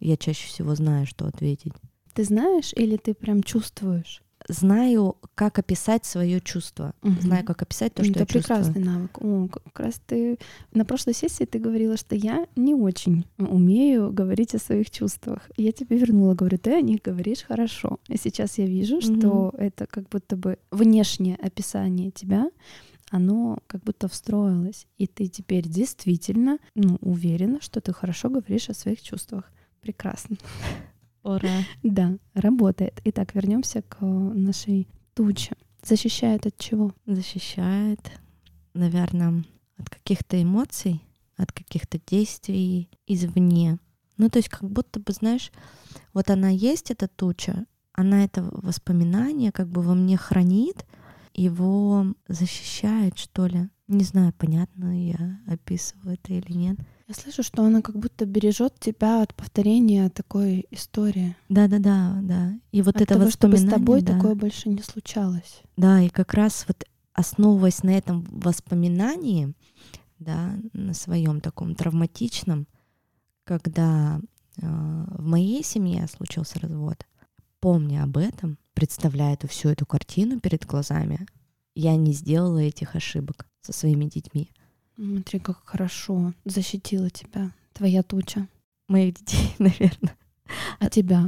[0.01, 1.73] я чаще всего знаю, что ответить.
[2.15, 4.23] Ты знаешь или ты прям чувствуешь?
[4.49, 6.95] Знаю, как описать свое чувство.
[7.03, 7.21] Мгм.
[7.21, 8.43] Знаю, как описать то, что это я чувствую.
[8.43, 9.19] прекрасный навык.
[9.21, 10.39] О, как раз ты
[10.73, 15.51] на прошлой сессии ты говорила, что я не очень умею говорить о своих чувствах.
[15.57, 17.99] Я тебе вернула, говорю, ты о них говоришь хорошо.
[18.09, 22.49] И сейчас я вижу, что это как будто бы внешнее описание тебя,
[23.11, 24.87] оно как будто встроилось.
[24.97, 29.51] И ты теперь действительно ну, уверена, что ты хорошо говоришь о своих чувствах.
[29.87, 30.37] Прекрасно.
[31.23, 31.63] Ура.
[31.85, 33.01] Да, работает.
[33.05, 35.55] Итак, вернемся к э, нашей туче.
[35.81, 36.93] Защищает от чего?
[37.07, 38.01] Защищает,
[38.75, 39.45] наверное,
[39.79, 41.05] от каких-то эмоций,
[41.37, 43.79] от каких-то действий извне.
[44.17, 45.53] Ну, то есть как будто бы, знаешь,
[46.13, 50.85] вот она есть, эта туча, она это воспоминание как бы во мне хранит,
[51.33, 53.69] его защищает, что ли.
[53.87, 56.77] Не знаю, понятно я описываю это или нет.
[57.09, 61.37] Я слышу, что она как будто бережет тебя от повторения такой истории.
[61.49, 62.59] Да, да, да, да.
[62.73, 64.15] И вот от это того, чтобы с тобой да.
[64.15, 65.63] такое больше не случалось.
[65.77, 69.55] Да, и как раз вот основываясь на этом воспоминании,
[70.19, 72.67] да, на своем таком травматичном,
[73.45, 74.21] когда
[74.61, 77.07] э, в моей семье случился развод,
[77.61, 81.27] помня об этом, представляя эту всю эту картину перед глазами,
[81.75, 84.51] я не сделала этих ошибок со своими детьми.
[84.97, 88.49] Смотри, как хорошо защитила тебя твоя туча.
[88.89, 90.17] Моих детей, наверное.
[90.79, 91.27] А тебя?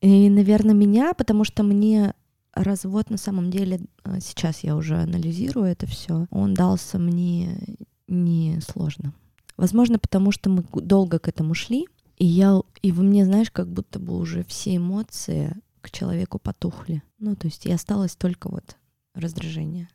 [0.00, 2.14] И, наверное, меня, потому что мне
[2.52, 7.76] развод на самом деле, э, сейчас я уже анализирую это все, он дался мне
[8.08, 9.12] не сложно.
[9.56, 13.68] Возможно, потому что мы долго к этому шли, и я, и во мне, знаешь, как
[13.68, 17.02] будто бы уже все эмоции к человеку потухли.
[17.18, 18.76] Ну, то есть и осталось только вот
[19.14, 19.88] раздражение.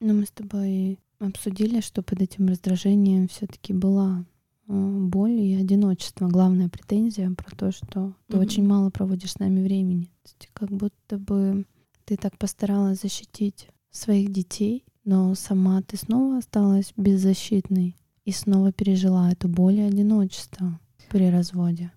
[0.00, 4.24] Ну, мы с тобой обсудили, что под этим раздражением все-таки была
[4.68, 6.28] э, боль и одиночество.
[6.28, 8.40] Главная претензия про то, что ты Мгм.
[8.40, 10.04] очень мало проводишь с нами времени.
[10.22, 11.66] То есть как будто бы
[12.04, 19.32] ты так постаралась защитить своих детей, но сама ты снова осталась беззащитной и снова пережила
[19.32, 20.78] эту боль и одиночество
[21.10, 21.90] при разводе.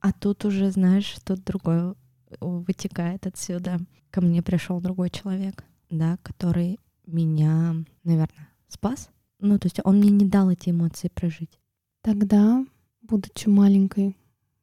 [0.00, 1.94] А тут уже, знаешь, что-то другое
[2.40, 3.78] вытекает отсюда.
[4.10, 6.78] Ко мне пришел другой человек, да, который
[7.10, 9.10] меня, наверное, спас.
[9.38, 11.58] Ну, то есть он мне не дал эти эмоции прожить.
[12.02, 12.64] Тогда,
[13.02, 14.16] будучи маленькой,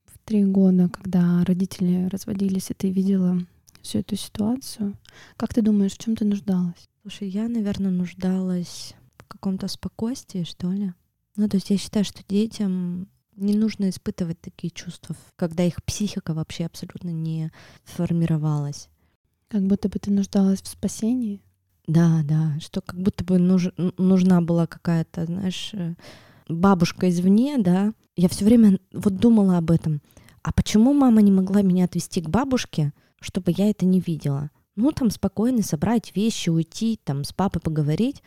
[0.05, 3.39] в три года, когда родители разводились, и ты видела
[3.81, 4.95] всю эту ситуацию,
[5.35, 6.89] как ты думаешь, в чем ты нуждалась?
[7.01, 10.93] Слушай, я, наверное, нуждалась в каком-то спокойствии, что ли.
[11.35, 16.33] Ну, то есть я считаю, что детям не нужно испытывать такие чувства, когда их психика
[16.33, 17.51] вообще абсолютно не
[17.85, 18.89] сформировалась.
[19.47, 21.41] Как будто бы ты нуждалась в спасении?
[21.87, 25.95] Да, да, что как будто бы нуж, нужна была какая-то, знаешь, э,
[26.49, 27.93] бабушка извне, да.
[28.17, 30.01] Я все время вот думала об этом.
[30.43, 34.51] А почему мама не могла меня отвезти к бабушке, чтобы я это не видела?
[34.75, 38.21] Ну, там спокойно собрать вещи, уйти, там с папой поговорить,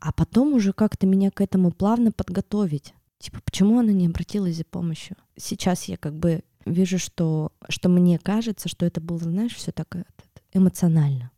[0.00, 2.94] а потом уже как-то меня к этому плавно подготовить.
[3.18, 5.16] Типа, почему она не обратилась за помощью?
[5.36, 9.94] Сейчас я как бы вижу, что, что мне кажется, что это было, знаешь, все так
[9.96, 10.04] э,
[10.52, 11.30] эмоционально.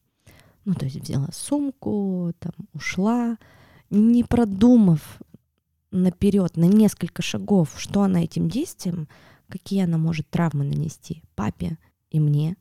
[0.69, 3.39] Ну, то есть взяла сумку, там ушла,
[3.89, 5.19] не продумав
[5.91, 9.09] наперед на несколько шагов, что она этим действием,
[9.49, 11.79] какие она может травмы нанести папе
[12.11, 12.55] и мне.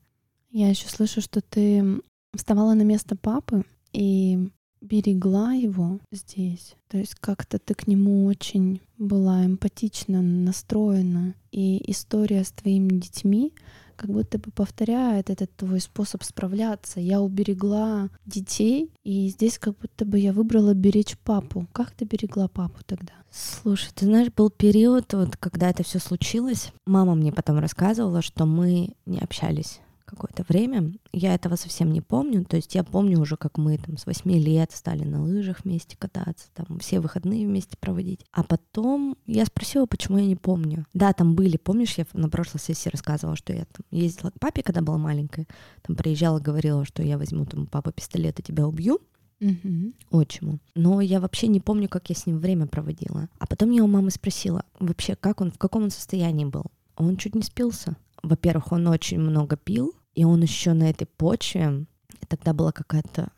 [0.50, 2.00] Я еще слышу, что ты
[2.34, 4.48] вставала на место папы и
[4.80, 6.76] берегла его здесь.
[6.88, 11.34] То есть как-то ты к нему очень была эмпатично настроена.
[11.52, 13.52] И история с твоими детьми
[13.98, 17.00] как будто бы повторяет этот твой способ справляться.
[17.00, 21.66] Я уберегла детей, и здесь как будто бы я выбрала беречь папу.
[21.72, 23.12] Как ты берегла папу тогда?
[23.30, 26.72] Слушай, ты знаешь, был период, вот, когда это все случилось.
[26.86, 30.92] Мама мне потом рассказывала, что мы не общались какое-то время.
[31.12, 32.44] Я этого совсем не помню.
[32.44, 35.96] То есть я помню уже, как мы там с 8 лет стали на лыжах вместе
[35.96, 38.24] кататься, там все выходные вместе проводить.
[38.32, 40.86] А потом я спросила, почему я не помню.
[40.94, 44.62] Да, там были, помнишь, я на прошлой сессии рассказывала, что я там ездила к папе,
[44.62, 45.46] когда была маленькая,
[45.82, 49.00] там приезжала, говорила, что я возьму там папа пистолет и тебя убью
[49.40, 50.20] Угу.
[50.20, 50.58] отчиму.
[50.74, 53.28] Но я вообще не помню, как я с ним время проводила.
[53.38, 56.66] А потом я у мамы спросила, вообще, как он, в каком он состоянии был.
[56.96, 57.96] Он чуть не спился.
[58.22, 61.86] Во-первых, он очень много пил, и он еще на этой почве,
[62.28, 63.30] тогда была какая-то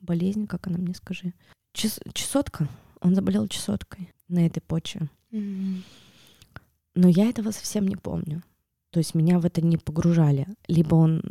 [0.00, 1.32] болезнь, как она мне скажи,
[1.72, 2.68] Чес- чесотка.
[3.00, 5.08] Он заболел чесоткой на этой почве.
[5.30, 8.42] Но я этого совсем не помню.
[8.90, 10.46] То есть меня в это не погружали.
[10.68, 11.22] Либо он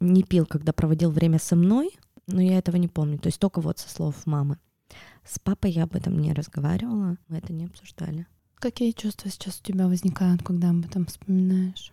[0.00, 1.96] не пил, когда проводил время со мной,
[2.26, 3.18] но я этого не помню.
[3.18, 4.58] То есть только вот со слов мамы.
[5.24, 8.26] С папой я об этом не разговаривала, мы это не обсуждали.
[8.56, 11.92] Какие чувства сейчас у тебя возникают, когда об этом вспоминаешь?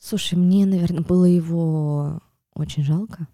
[0.00, 2.20] Слушай, мне, наверное, было его
[2.54, 3.26] очень жалко.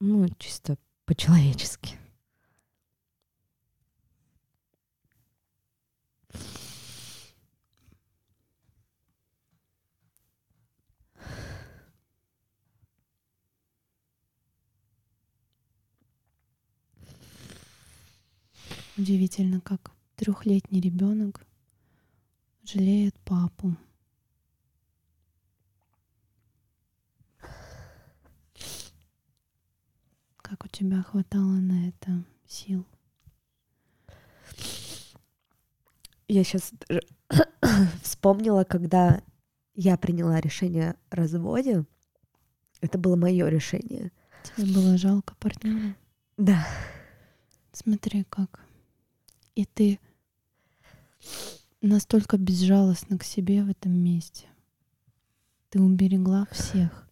[0.00, 1.96] Ну, чисто по-человечески.
[18.96, 21.46] Удивительно, как трехлетний ребенок
[22.64, 23.76] жалеет папу.
[30.48, 32.86] Как у тебя хватало на это сил?
[36.26, 36.72] Я сейчас
[38.02, 39.20] вспомнила, когда
[39.74, 41.84] я приняла решение о разводе.
[42.80, 44.10] Это было мое решение.
[44.42, 45.94] Тебе было жалко партнера?
[46.38, 46.66] Да.
[47.72, 48.60] Смотри, как.
[49.54, 50.00] И ты
[51.82, 54.46] настолько безжалостна к себе в этом месте.
[55.68, 57.07] Ты уберегла всех.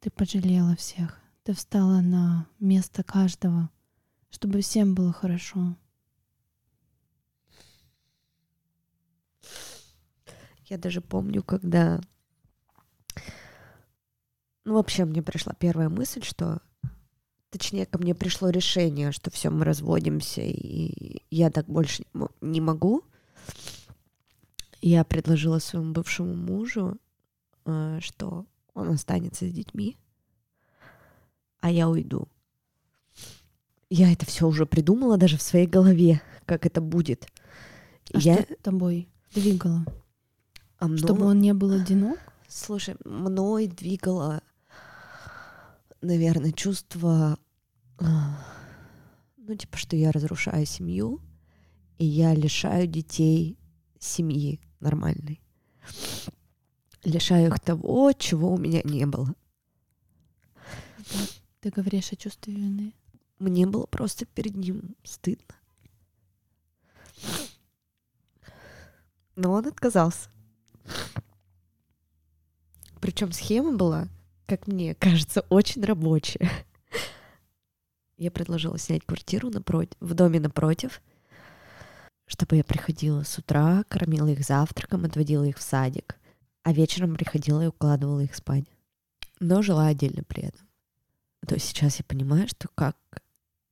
[0.00, 1.20] Ты пожалела всех.
[1.42, 3.70] Ты встала на место каждого,
[4.30, 5.76] чтобы всем было хорошо.
[10.66, 12.00] Я даже помню, когда...
[14.64, 16.62] Ну, вообще, мне пришла первая мысль, что...
[17.50, 22.04] Точнее, ко мне пришло решение, что все, мы разводимся, и я так больше
[22.40, 23.02] не могу.
[24.80, 26.96] Я предложила своему бывшему мужу,
[27.66, 29.96] э, что он останется с детьми,
[31.60, 32.28] а я уйду.
[33.88, 37.26] Я это все уже придумала даже в своей голове, как это будет.
[38.12, 38.42] А я...
[38.42, 39.84] что тобой двигало?
[40.78, 40.98] А мной...
[40.98, 42.18] Чтобы он не был одинок?
[42.48, 44.42] Слушай, мной двигало,
[46.00, 47.38] наверное, чувство,
[47.98, 48.44] а,
[49.36, 51.20] ну, типа, что я разрушаю семью,
[51.98, 53.58] и я лишаю детей
[53.98, 55.40] семьи нормальной.
[57.04, 59.34] Лишаю их того, чего у меня не было.
[61.60, 62.94] Ты говоришь о чувстве вины?
[63.38, 65.54] Мне было просто перед ним стыдно.
[69.36, 70.28] Но он отказался.
[73.00, 74.08] Причем схема была,
[74.46, 76.50] как мне кажется, очень рабочая.
[78.18, 81.00] Я предложила снять квартиру напротив, в доме напротив,
[82.26, 86.19] чтобы я приходила с утра, кормила их завтраком, отводила их в садик,
[86.62, 88.64] а вечером приходила и укладывала их спать.
[89.38, 90.68] Но жила отдельно при этом.
[91.46, 92.96] То есть сейчас я понимаю, что как,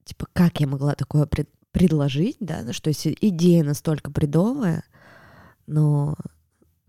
[0.04, 4.84] типа, как я могла такое пред, предложить, да, ну, что если идея настолько бредовая,
[5.66, 6.16] но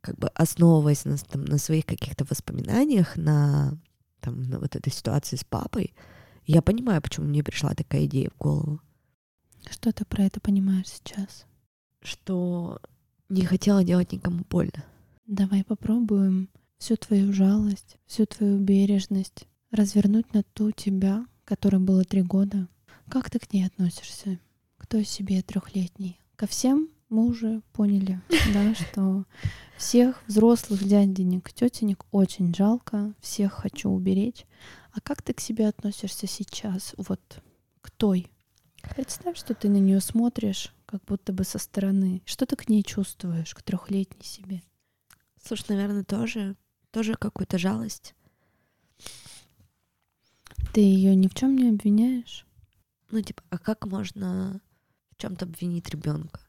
[0.02, 3.78] как бы основываясь на, там, на своих каких-то воспоминаниях, на,
[4.22, 5.94] там, на вот этой ситуации с папой,
[6.46, 8.82] я понимаю, почему мне пришла такая идея в голову.
[9.70, 11.46] Что ты про это понимаешь сейчас?
[12.02, 12.80] Что
[13.28, 14.86] не хотела делать никому больно.
[15.30, 22.24] Давай попробуем всю твою жалость, всю твою бережность развернуть на ту тебя, которой было три
[22.24, 22.68] года.
[23.10, 24.40] Как ты к ней относишься?
[24.78, 26.20] Кто себе трехлетний?
[26.36, 28.20] Ко всем мы уже поняли,
[28.56, 29.26] да, что
[29.78, 34.48] всех взрослых дяденек, тетенек очень жалко, всех хочу уберечь.
[34.94, 37.44] А как ты к себе относишься сейчас, вот
[37.82, 38.32] к той?
[38.96, 42.24] Представь, что ты на нее смотришь, как будто бы со стороны.
[42.26, 44.64] Что ты к ней чувствуешь, к трехлетней себе?
[45.44, 46.56] Слушай, наверное, тоже,
[46.92, 48.16] тоже какую-то жалость.
[50.74, 52.46] Ты ее ни в чем не обвиняешь?
[53.12, 54.62] Ну, типа, а как можно
[55.12, 56.42] в чем-то обвинить ребенка?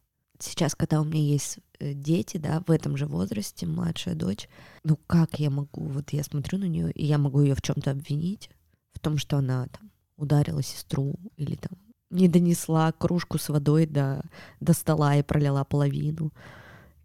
[0.43, 4.49] сейчас, когда у меня есть э, дети, да, в этом же возрасте, младшая дочь,
[4.85, 7.91] ну как я могу, вот я смотрю на нее, и я могу ее в чем-то
[7.91, 8.51] обвинить,
[8.93, 11.79] в том, что она там ударила сестру или там
[12.11, 14.23] не донесла кружку с водой до,
[14.59, 16.33] до стола и пролила половину,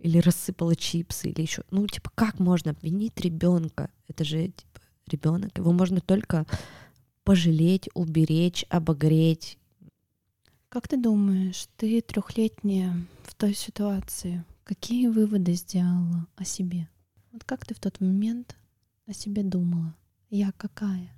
[0.06, 1.64] или рассыпала чипсы, или еще.
[1.72, 3.90] Ну, типа, как можно обвинить ребенка?
[4.08, 5.58] Это же типа ребенок.
[5.58, 6.46] Его можно только
[7.24, 9.58] пожалеть, уберечь, обогреть
[10.76, 16.90] как ты думаешь, ты трехлетняя в той ситуации, какие выводы сделала о себе?
[17.32, 18.58] Вот как ты в тот момент
[19.08, 19.96] о себе думала?
[20.30, 21.10] Я какая?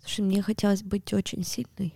[0.00, 1.94] Слушай, мне хотелось быть очень сильной.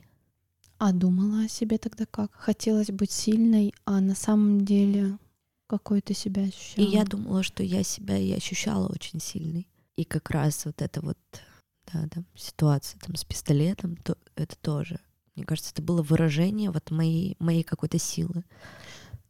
[0.79, 2.33] А думала о себе тогда как?
[2.33, 5.19] Хотелось быть сильной, а на самом деле
[5.67, 6.85] какой ты себя ощущала?
[6.85, 9.69] И я думала, что я себя и ощущала очень сильной.
[9.97, 11.19] И как раз вот эта вот
[11.93, 15.01] да, там, ситуация там, с пистолетом, то это тоже
[15.35, 18.45] мне кажется, это было выражение вот моей, моей какой-то силы.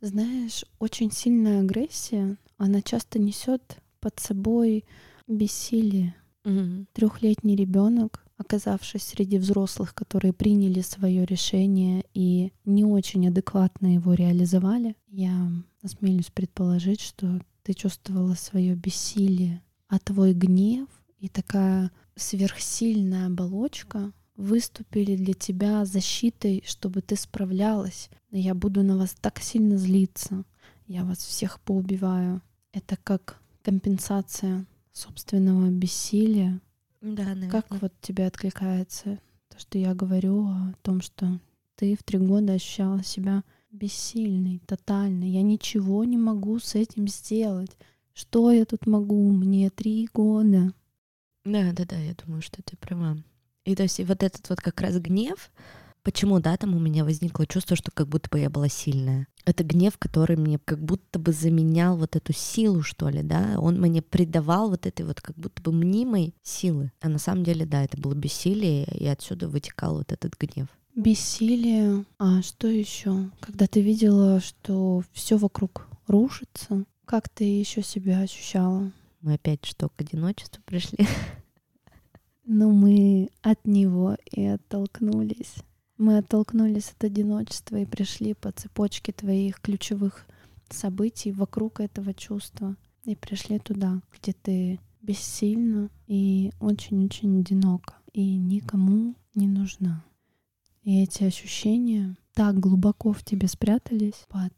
[0.01, 4.85] Знаешь, очень сильная агрессия, она часто несет под собой
[5.29, 6.17] бессилие.
[6.45, 6.87] Mm-hmm.
[6.93, 14.95] Трехлетний ребенок, оказавшись среди взрослых, которые приняли свое решение и не очень адекватно его реализовали,
[15.09, 15.51] я
[15.83, 25.17] осмелюсь предположить, что ты чувствовала свое бессилие, а твой гнев и такая сверхсильная оболочка выступили
[25.17, 28.11] для тебя защитой, чтобы ты справлялась.
[28.31, 30.45] Я буду на вас так сильно злиться.
[30.87, 32.43] Я вас всех поубиваю.
[32.73, 36.61] Это как компенсация собственного бессилия.
[37.03, 37.51] Да, наверное.
[37.51, 41.41] Как вот тебе откликается то, что я говорю о том, что
[41.77, 43.43] ты в три года ощущала себя
[43.73, 45.29] бессильной, тотальной.
[45.29, 47.77] Я ничего не могу с этим сделать.
[48.15, 49.31] Что я тут могу?
[49.33, 50.73] Мне три года.
[51.45, 53.17] Да, да, да, я думаю, что ты права.
[53.65, 55.51] И то есть и вот этот вот как раз гнев,
[56.03, 59.29] Почему, да, там у меня возникло чувство, что как будто бы я была сильная.
[59.45, 63.55] Это гнев, который мне как будто бы заменял вот эту силу, что ли, да?
[63.59, 66.91] Он мне придавал вот этой вот как будто бы мнимой силы.
[67.01, 70.67] А на самом деле, да, это было бессилие, и отсюда вытекал вот этот гнев.
[70.97, 72.05] Бессилие.
[72.19, 73.31] А что еще?
[73.41, 78.91] Когда ты видела, что все вокруг рушится, как ты еще себя ощущала?
[79.21, 81.07] Мы опять что, к одиночеству пришли?
[82.45, 85.55] Но мы от него и оттолкнулись.
[86.03, 90.27] Мы оттолкнулись от одиночества и пришли по цепочке твоих ключевых
[90.69, 92.75] событий вокруг этого чувства.
[93.05, 97.95] И пришли туда, где ты бессильна и очень-очень одинока.
[98.13, 100.05] И никому не нужна.
[100.83, 104.53] И эти ощущения так глубоко в тебе спрятались под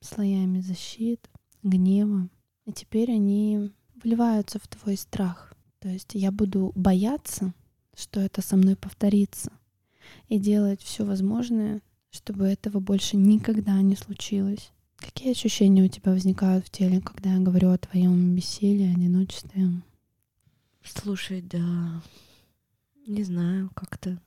[0.00, 1.28] слоями защит,
[1.62, 2.30] гнева.
[2.64, 3.70] И теперь они
[4.02, 5.52] вливаются в твой страх.
[5.78, 7.52] То есть я буду бояться,
[7.94, 9.52] что это со мной повторится
[10.28, 14.70] и делать все возможное, чтобы этого больше никогда не случилось.
[14.96, 19.68] Какие ощущения у тебя возникают в теле, когда я говорю о твоем бессилии, одиночестве?
[20.82, 22.02] Слушай, да,
[23.06, 24.20] не знаю, как-то,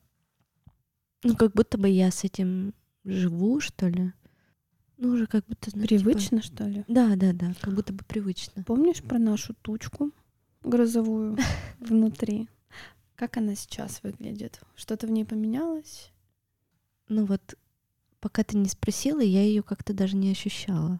[1.24, 4.14] ну как будто бы я с этим живу, что ли.
[4.98, 6.56] Ну уже как будто знаешь, типа привычно, типа...
[6.56, 6.86] что ли?
[6.88, 8.64] Да, да, да, как будто бы привычно.
[8.64, 10.12] Помнишь про нашу тучку
[10.64, 11.38] грозовую
[11.80, 12.48] внутри?
[13.16, 14.60] Как она сейчас выглядит?
[14.76, 16.12] Что-то в ней поменялось?
[17.10, 17.56] Ну вот,
[18.20, 21.00] пока ты не спросила, я ее как-то даже не ощущала.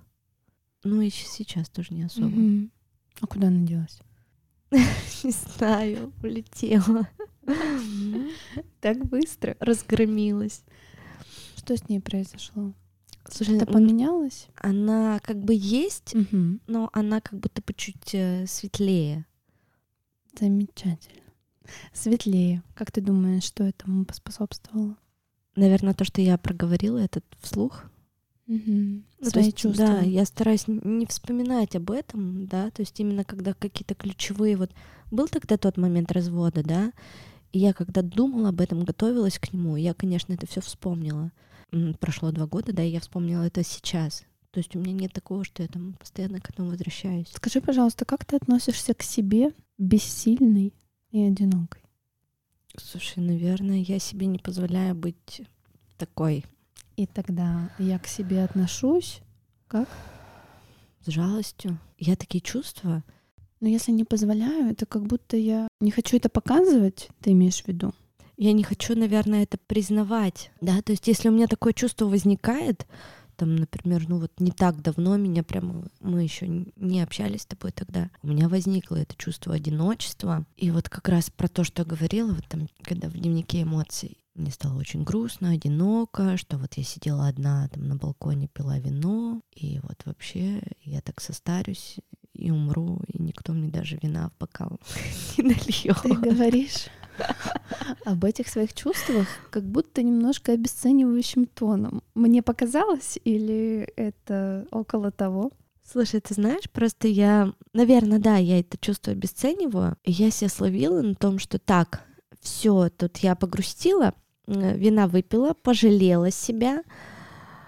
[0.84, 2.28] Ну и сейчас тоже не особо.
[2.28, 2.70] Угу.
[3.22, 4.00] А куда она делась?
[5.24, 7.08] Не знаю, улетела.
[8.82, 9.56] Так быстро.
[9.60, 10.64] Разгромилась.
[11.56, 12.74] Что с ней произошло?
[13.30, 14.48] Слушай, это поменялось?
[14.56, 16.16] Она как бы есть,
[16.68, 19.26] но она как будто бы чуть э, светлее.
[20.38, 21.23] Замечательно
[21.94, 22.64] светлее.
[22.76, 24.98] Как ты думаешь, что этому поспособствовало?
[25.56, 27.86] Наверное, то, что я проговорила этот вслух.
[28.48, 28.62] Угу.
[28.66, 29.88] Ну, Свои есть, чувства.
[29.88, 34.72] Да, я стараюсь не вспоминать об этом, да, то есть именно когда какие-то ключевые вот
[35.12, 36.92] был тогда тот момент развода, да,
[37.54, 41.32] и я когда думала об этом, готовилась к нему, я, конечно, это все вспомнила.
[42.00, 44.24] Прошло два года, да, и я вспомнила это сейчас.
[44.52, 47.28] То есть у меня нет такого, что я там постоянно к этому возвращаюсь.
[47.34, 50.74] Скажи, пожалуйста, как ты относишься к себе, бессильной,
[51.14, 51.82] и одинокой?
[52.76, 55.44] Слушай, наверное, я себе не позволяю быть
[55.98, 56.44] такой.
[56.98, 59.22] И тогда я к себе отношусь
[59.68, 59.88] как?
[61.06, 61.80] С жалостью.
[61.98, 63.04] Я такие чувства.
[63.60, 67.68] Но если не позволяю, это как будто я не хочу это показывать, ты имеешь в
[67.68, 67.94] виду?
[68.36, 72.88] Я не хочу, наверное, это признавать, да, то есть если у меня такое чувство возникает,
[73.44, 77.72] там, например, ну вот не так давно меня прямо, мы еще не общались с тобой
[77.72, 80.46] тогда, у меня возникло это чувство одиночества.
[80.56, 84.18] И вот как раз про то, что я говорила, вот там, когда в дневнике эмоций,
[84.34, 89.42] мне стало очень грустно, одиноко, что вот я сидела одна там на балконе, пила вино,
[89.54, 91.98] и вот вообще я так состарюсь
[92.34, 94.80] и умру, и никто мне даже вина в бокал
[95.38, 95.98] не нальет.
[96.02, 96.88] Ты говоришь
[98.06, 102.02] об этих своих чувствах как будто немножко обесценивающим тоном.
[102.16, 105.52] Мне показалось или это около того?
[105.86, 109.98] Слушай, ты знаешь, просто я, наверное, да, я это чувство обесцениваю.
[110.06, 112.04] Я себя словила на том, что так,
[112.40, 114.14] все, тут я погрустила,
[114.48, 116.84] вина выпила, пожалела себя.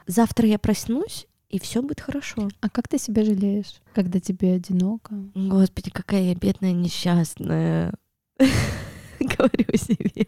[0.07, 2.49] Завтра я проснусь, и все будет хорошо.
[2.61, 5.13] А как ты себя жалеешь, когда тебе одиноко?
[5.35, 7.93] Господи, какая я бедная, несчастная.
[9.37, 10.27] говорю себе.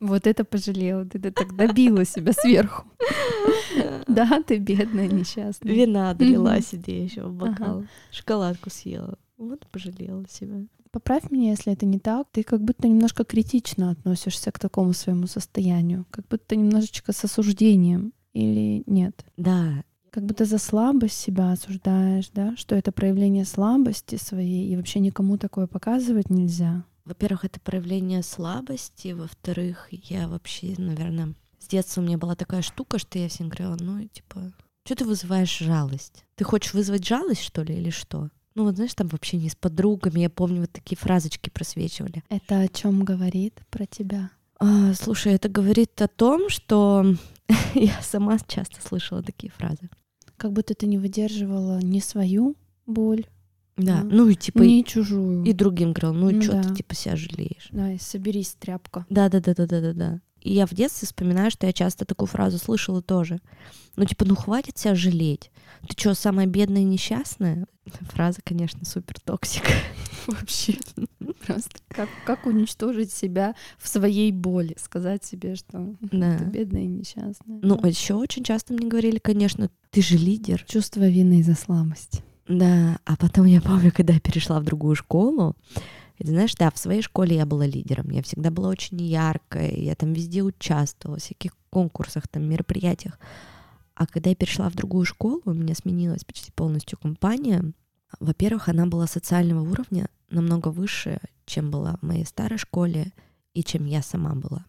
[0.00, 2.84] Вот это пожалела, ты так добила себя сверху.
[4.08, 5.74] Да, ты бедная, несчастная.
[5.74, 7.84] Вина долила себе еще в бокал.
[8.10, 9.18] Шоколадку съела.
[9.36, 10.64] Вот пожалела себя.
[10.90, 12.26] Поправь меня, если это не так.
[12.32, 16.06] Ты как будто немножко критично относишься к такому своему состоянию.
[16.10, 18.12] Как будто немножечко с осуждением.
[18.32, 19.24] Или нет?
[19.36, 19.82] Да,
[20.16, 25.36] как будто за слабость себя осуждаешь, да, что это проявление слабости своей, и вообще никому
[25.36, 26.84] такое показывать нельзя.
[27.06, 29.12] Во-первых, это проявление слабости.
[29.12, 33.76] Во-вторых, я вообще, наверное, с детства у меня была такая штука, что я всем говорила,
[33.78, 34.52] ну, типа,
[34.84, 36.24] что ты вызываешь жалость?
[36.34, 38.28] Ты хочешь вызвать жалость, что ли, или что?
[38.56, 42.24] Ну, вот знаешь, там вообще не с подругами, я помню, вот такие фразочки просвечивали.
[42.28, 44.30] Это о чем говорит про тебя?
[44.58, 47.04] А, слушай, это говорит о том, что
[47.74, 49.90] я сама часто слышала такие фразы.
[50.36, 53.26] Как будто ты не выдерживала ни свою боль,
[53.76, 54.60] да, ну, ну и типа...
[54.60, 55.44] Не чужую.
[55.44, 56.62] И другим говорил, ну, ну что да.
[56.62, 57.68] ты типа себя жалеешь.
[57.70, 59.04] Да, и соберись, тряпка.
[59.10, 60.20] Да, да, да, да, да, да, да.
[60.40, 63.40] И я в детстве вспоминаю, что я часто такую фразу слышала тоже.
[63.96, 65.50] Ну, типа, ну хватит себя жалеть.
[65.88, 67.66] Ты что, самая бедная и несчастная?
[68.12, 69.64] Фраза, конечно, супер toxic.
[70.26, 70.74] Вообще.
[71.46, 76.38] Просто как, как уничтожить себя в своей боли, сказать себе, что да.
[76.38, 77.58] ты бедная и несчастная.
[77.62, 77.88] Ну, да.
[77.88, 80.64] еще очень часто мне говорили, конечно, ты же лидер.
[80.68, 82.22] Чувство вины за слабость.
[82.48, 85.56] Да, а потом я помню, когда я перешла в другую школу,
[86.18, 89.94] и знаешь, да, в своей школе я была лидером, я всегда была очень яркая, я
[89.94, 93.18] там везде участвовала, в всяких конкурсах, там, мероприятиях.
[93.94, 97.72] А когда я перешла в другую школу, у меня сменилась почти полностью компания.
[98.20, 103.12] Во-первых, она была социального уровня намного выше, чем была в моей старой школе
[103.54, 104.64] и чем я сама была.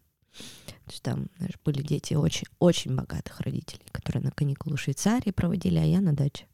[0.85, 5.31] То есть там, знаешь, были дети очень, очень богатых родителей, которые на каникулы в Швейцарии
[5.31, 6.45] проводили, а я на даче.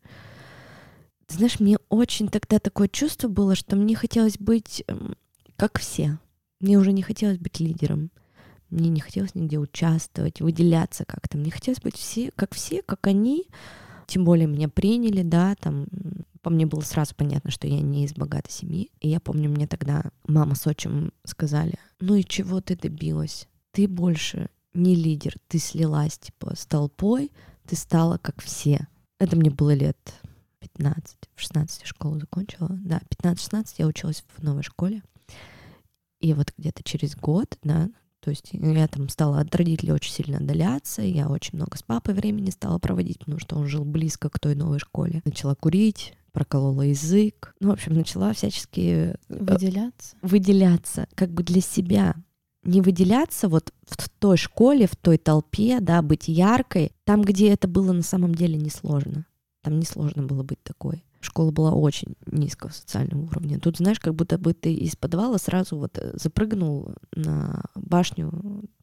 [1.28, 5.16] Ты знаешь, мне очень тогда такое чувство было, что мне хотелось быть эм,
[5.56, 6.20] как все.
[6.60, 8.12] Мне уже не хотелось быть лидером.
[8.70, 11.38] Мне не хотелось нигде участвовать, выделяться как-то.
[11.38, 13.46] Мне хотелось быть все, как все, как они.
[14.08, 15.86] Тем более меня приняли, да, там
[16.42, 18.92] по мне было сразу понятно, что я не из богатой семьи.
[19.00, 23.48] И я помню, мне тогда мама с отчимом сказали, ну и чего ты добилась?
[23.72, 27.32] Ты больше не лидер, ты слилась типа с толпой,
[27.66, 28.88] ты стала как все.
[29.20, 29.98] Это мне было лет
[30.78, 32.70] 15, в 16 я школу закончила.
[32.70, 35.04] Да, 15-16 я училась в новой школе.
[36.20, 37.90] И вот где-то через год, да,
[38.22, 42.14] то есть я там стала от родителей очень сильно отдаляться, я очень много с папой
[42.14, 45.22] времени стала проводить, потому что он жил близко к той новой школе.
[45.26, 47.54] Начала курить, проколола язык.
[47.60, 48.80] Ну, в общем, начала всячески...
[48.80, 50.16] Э, выделяться.
[50.22, 52.16] Выделяться, как бы для себя.
[52.64, 57.68] Не выделяться вот в той школе, в той толпе, да, быть яркой, там, где это
[57.68, 59.26] было на самом деле несложно.
[59.64, 61.04] Там несложно было быть такой.
[61.22, 63.60] Школа была очень низкого социального уровня.
[63.60, 68.30] Тут, знаешь, как будто бы ты из подвала сразу вот э, запрыгнул на башню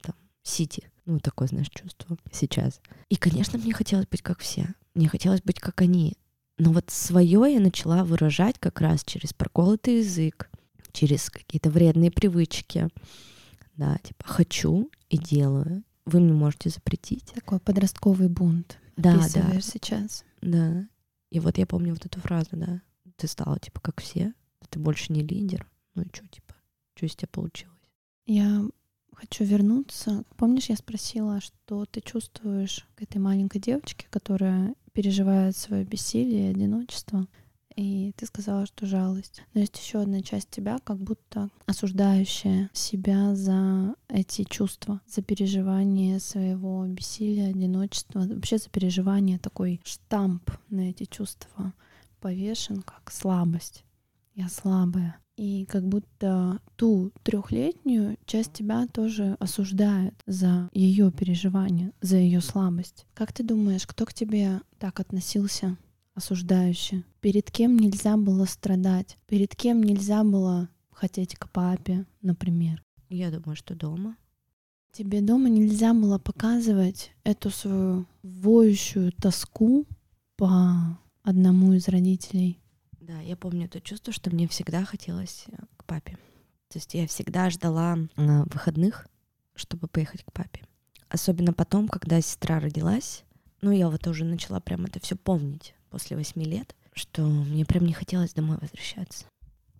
[0.00, 0.90] там, Сити.
[1.04, 2.80] Ну, такое, знаешь, чувство сейчас.
[3.10, 4.74] И, конечно, мне хотелось быть как все.
[4.94, 6.14] Мне хотелось быть как они.
[6.56, 10.50] Но вот свое я начала выражать как раз через проколотый язык,
[10.92, 12.88] через какие-то вредные привычки.
[13.76, 15.82] Да, типа хочу и делаю.
[16.06, 17.26] Вы мне можете запретить.
[17.34, 18.78] Такой подростковый бунт.
[18.96, 19.60] Да, да.
[19.60, 20.24] сейчас.
[20.40, 20.88] Да.
[21.30, 22.82] И вот я помню вот эту фразу, да.
[23.16, 24.34] Ты стала типа как все,
[24.70, 25.66] ты больше не лидер.
[25.94, 26.54] Ну и что, типа,
[26.94, 27.76] что из тебя получилось?
[28.26, 28.62] Я
[29.12, 30.24] хочу вернуться.
[30.36, 36.54] Помнишь, я спросила, что ты чувствуешь к этой маленькой девочке, которая переживает свое бессилие и
[36.54, 37.26] одиночество?
[37.76, 39.42] И ты сказала, что жалость.
[39.54, 46.20] Но есть еще одна часть тебя, как будто осуждающая себя за эти чувства, за переживание
[46.20, 51.72] своего бессилия, одиночества, вообще за переживание такой штамп на эти чувства
[52.20, 53.84] повешен как слабость.
[54.34, 55.16] Я слабая.
[55.36, 63.06] И как будто ту трехлетнюю часть тебя тоже осуждает за ее переживание, за ее слабость.
[63.14, 65.78] Как ты думаешь, кто к тебе так относился?
[66.20, 67.02] Осуждающе.
[67.20, 72.84] Перед кем нельзя было страдать, перед кем нельзя было хотеть к папе, например.
[73.08, 74.16] Я думаю, что дома.
[74.92, 79.86] Тебе дома нельзя было показывать эту свою воющую тоску
[80.36, 82.58] по одному из родителей.
[83.00, 86.18] Да, я помню то чувство, что мне всегда хотелось э, к папе.
[86.68, 89.08] То есть я всегда ждала э, выходных,
[89.54, 90.64] чтобы поехать к папе.
[91.08, 93.24] Особенно потом, когда сестра родилась,
[93.62, 97.84] ну я вот уже начала прям это все помнить после восьми лет, что мне прям
[97.84, 99.26] не хотелось домой возвращаться.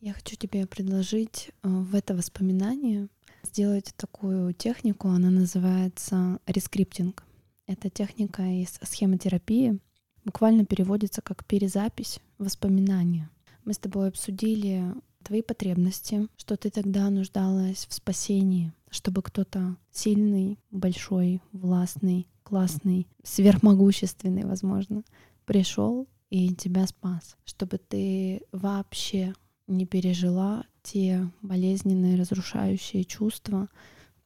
[0.00, 3.08] Я хочу тебе предложить э, в это воспоминание
[3.42, 7.24] сделать такую технику, она называется rescripting.
[7.66, 9.78] Это техника из схемотерапии,
[10.24, 13.30] буквально переводится как перезапись воспоминания.
[13.64, 20.58] Мы с тобой обсудили твои потребности, что ты тогда нуждалась в спасении, чтобы кто-то сильный,
[20.70, 25.02] большой, властный, классный, сверхмогущественный, возможно,
[25.50, 29.34] пришел и тебя спас, чтобы ты вообще
[29.66, 33.68] не пережила те болезненные, разрушающие чувства,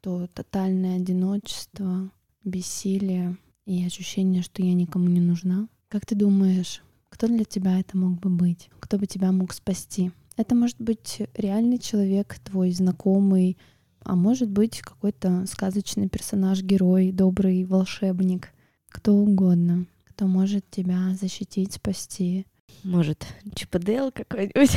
[0.03, 2.11] то тотальное одиночество,
[2.45, 5.67] бессилие и ощущение, что я никому не нужна.
[5.89, 8.69] Как ты думаешь, кто для тебя это мог бы быть?
[8.79, 10.13] Кто бы тебя мог спасти?
[10.37, 13.57] Это может быть реальный человек, твой знакомый,
[14.01, 18.53] а может быть какой-то сказочный персонаж, герой, добрый волшебник,
[18.91, 22.47] кто угодно кто может тебя защитить, спасти.
[22.85, 24.71] Может, ЧПДЛ какой-нибудь,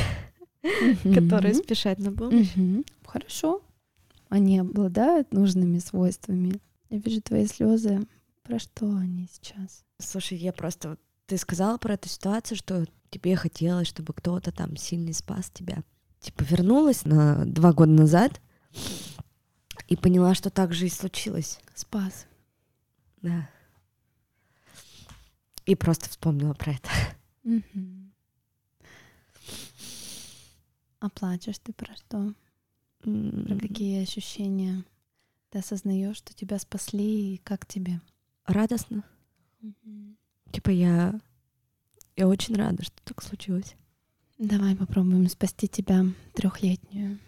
[1.14, 2.52] который спешать на помощь.
[3.06, 3.62] Хорошо.
[4.28, 6.60] Они обладают нужными свойствами.
[6.90, 8.06] Я вижу твои слезы.
[8.42, 9.84] Про что они сейчас?
[9.98, 10.98] Слушай, я просто...
[11.26, 15.84] Ты сказала про эту ситуацию, что тебе хотелось, чтобы кто-то там сильный спас тебя.
[16.20, 18.40] Типа вернулась на два года назад
[19.86, 21.60] И поняла, что так же и случилось.
[21.74, 22.26] Спас.
[23.22, 23.48] Да.
[25.68, 26.88] И просто вспомнила про это.
[30.98, 32.32] А плачешь ты про что?
[33.00, 34.82] Про какие ощущения?
[35.50, 38.00] Ты осознаешь, что тебя спасли, и как тебе?
[38.46, 39.04] Радостно.
[40.52, 41.20] Типа я...
[42.16, 43.76] Я очень рада, что так случилось.
[44.38, 47.18] Давай попробуем спасти тебя, трехлетнюю.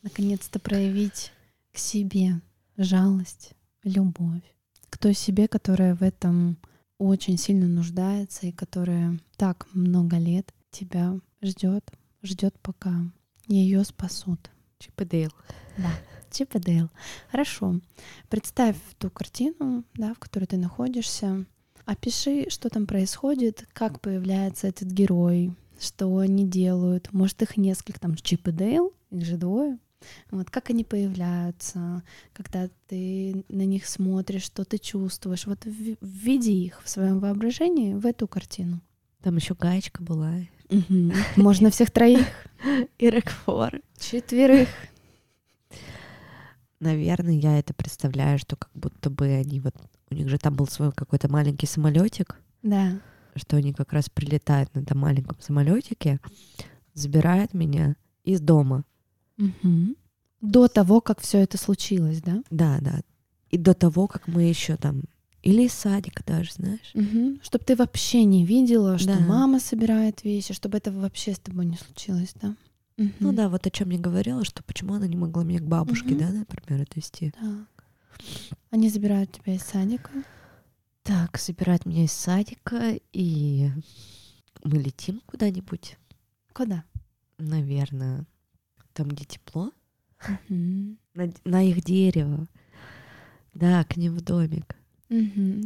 [0.00, 1.30] Наконец-то проявить
[1.72, 2.40] к себе
[2.78, 3.52] жалость,
[3.82, 4.42] любовь.
[4.90, 6.58] К той себе, которая в этом
[6.98, 11.90] очень сильно нуждается и которая так много лет тебя ждет,
[12.22, 12.92] ждет, пока
[13.46, 14.50] ее спасут.
[14.78, 15.30] Чип и Дейл.
[15.76, 15.90] Да,
[16.30, 16.90] Чип и Дейл.
[17.30, 17.80] Хорошо.
[18.28, 21.46] Представь ту картину, да, в которой ты находишься.
[21.84, 27.12] Опиши, что там происходит, как появляется этот герой, что они делают.
[27.12, 29.78] Может, их несколько, там Чип и Дейл, их же двое.
[30.30, 35.46] Вот как они появляются, когда ты на них смотришь, что ты чувствуешь.
[35.46, 38.80] Вот в- введи их в своем воображении в эту картину.
[39.22, 40.34] Там еще гаечка была.
[41.36, 42.26] Можно всех троих,
[42.98, 43.80] И Рокфор.
[43.98, 44.68] четверых.
[46.80, 49.74] Наверное, я это представляю, что как будто бы они вот...
[50.10, 53.00] У них же там был свой какой-то маленький самолетик, Да.
[53.34, 56.20] что они как раз прилетают на этом маленьком самолетике,
[56.94, 58.84] забирают меня из дома.
[59.38, 59.96] Мгм.
[60.40, 62.42] До того, как все это случилось, да?
[62.50, 63.00] Да, да.
[63.50, 65.02] И до того, как мы еще там...
[65.42, 66.92] Или из садика даже, знаешь?
[67.42, 69.20] Чтобы ты вообще не видела, что Да.
[69.20, 72.54] мама собирает вещи, чтобы это вообще с тобой не случилось, да?
[72.96, 73.34] Ну Мгм.
[73.36, 76.18] да, вот о чем я говорила, что почему она не могла меня к бабушке, Мгм.
[76.18, 77.30] да, например, отвезти.
[77.30, 77.84] Так.
[78.70, 80.10] Они забирают тебя из садика.
[81.04, 83.70] Так, забирают меня из садика, и
[84.64, 85.96] мы летим куда-нибудь,
[86.52, 86.84] Куда?
[87.38, 88.26] наверное,
[88.98, 89.70] там, где тепло,
[90.48, 92.48] на, на их дерево.
[93.54, 94.76] Да, к ним в домик.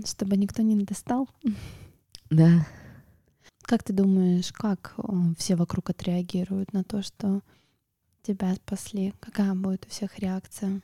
[0.05, 1.31] Чтобы никто не достал.
[2.29, 2.67] Да.
[3.63, 5.03] Как ты думаешь, как э,
[5.39, 7.41] все вокруг отреагируют на то, что
[8.23, 9.15] тебя спасли?
[9.21, 10.83] Какая будет у всех реакция?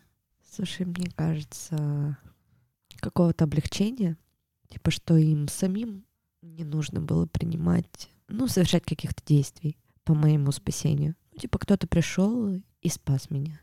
[0.50, 2.16] Слушай, мне кажется,
[2.96, 4.16] какого-то облегчения,
[4.68, 6.06] типа, что им самим
[6.40, 11.14] не нужно было принимать, ну, совершать каких-то действий по моему спасению.
[11.38, 13.60] Типа, кто-то пришел и спас меня.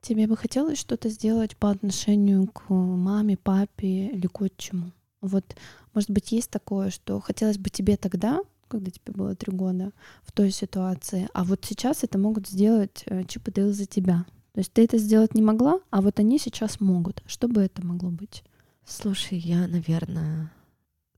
[0.00, 4.92] Тебе бы хотелось что-то сделать по отношению к маме, папе или к отчиму?
[5.20, 5.56] Вот,
[5.94, 9.92] может быть, есть такое, что хотелось бы тебе тогда, когда тебе было три года,
[10.22, 14.24] в той ситуации, а вот сейчас это могут сделать э, Чип и Дейл за тебя.
[14.52, 17.22] То есть ты это сделать не могла, а вот они сейчас могут.
[17.26, 18.44] Что бы это могло быть?
[18.84, 20.52] Слушай, я, наверное,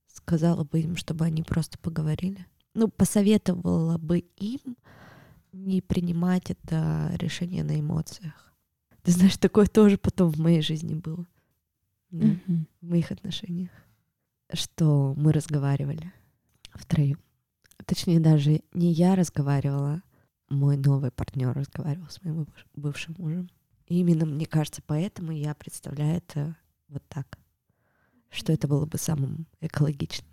[0.07, 2.47] сказала бы им, чтобы они просто поговорили.
[2.75, 4.77] Ну, посоветовала бы им
[5.53, 8.53] не принимать это решение на эмоциях.
[9.03, 11.27] Ты знаешь, такое тоже потом в моей жизни было.
[12.11, 12.67] Да, Мгм.
[12.81, 13.71] в моих отношениях.
[14.53, 16.13] Что мы разговаривали
[16.75, 17.19] втроем.
[17.87, 20.03] Точнее, даже не я разговаривала,
[20.49, 23.49] мой новый партнер разговаривал с моим быв- бывшим мужем.
[23.87, 26.57] И именно, мне кажется, поэтому я представляю это
[26.89, 27.39] вот так.
[28.29, 30.29] Что это было бы самым экологичным.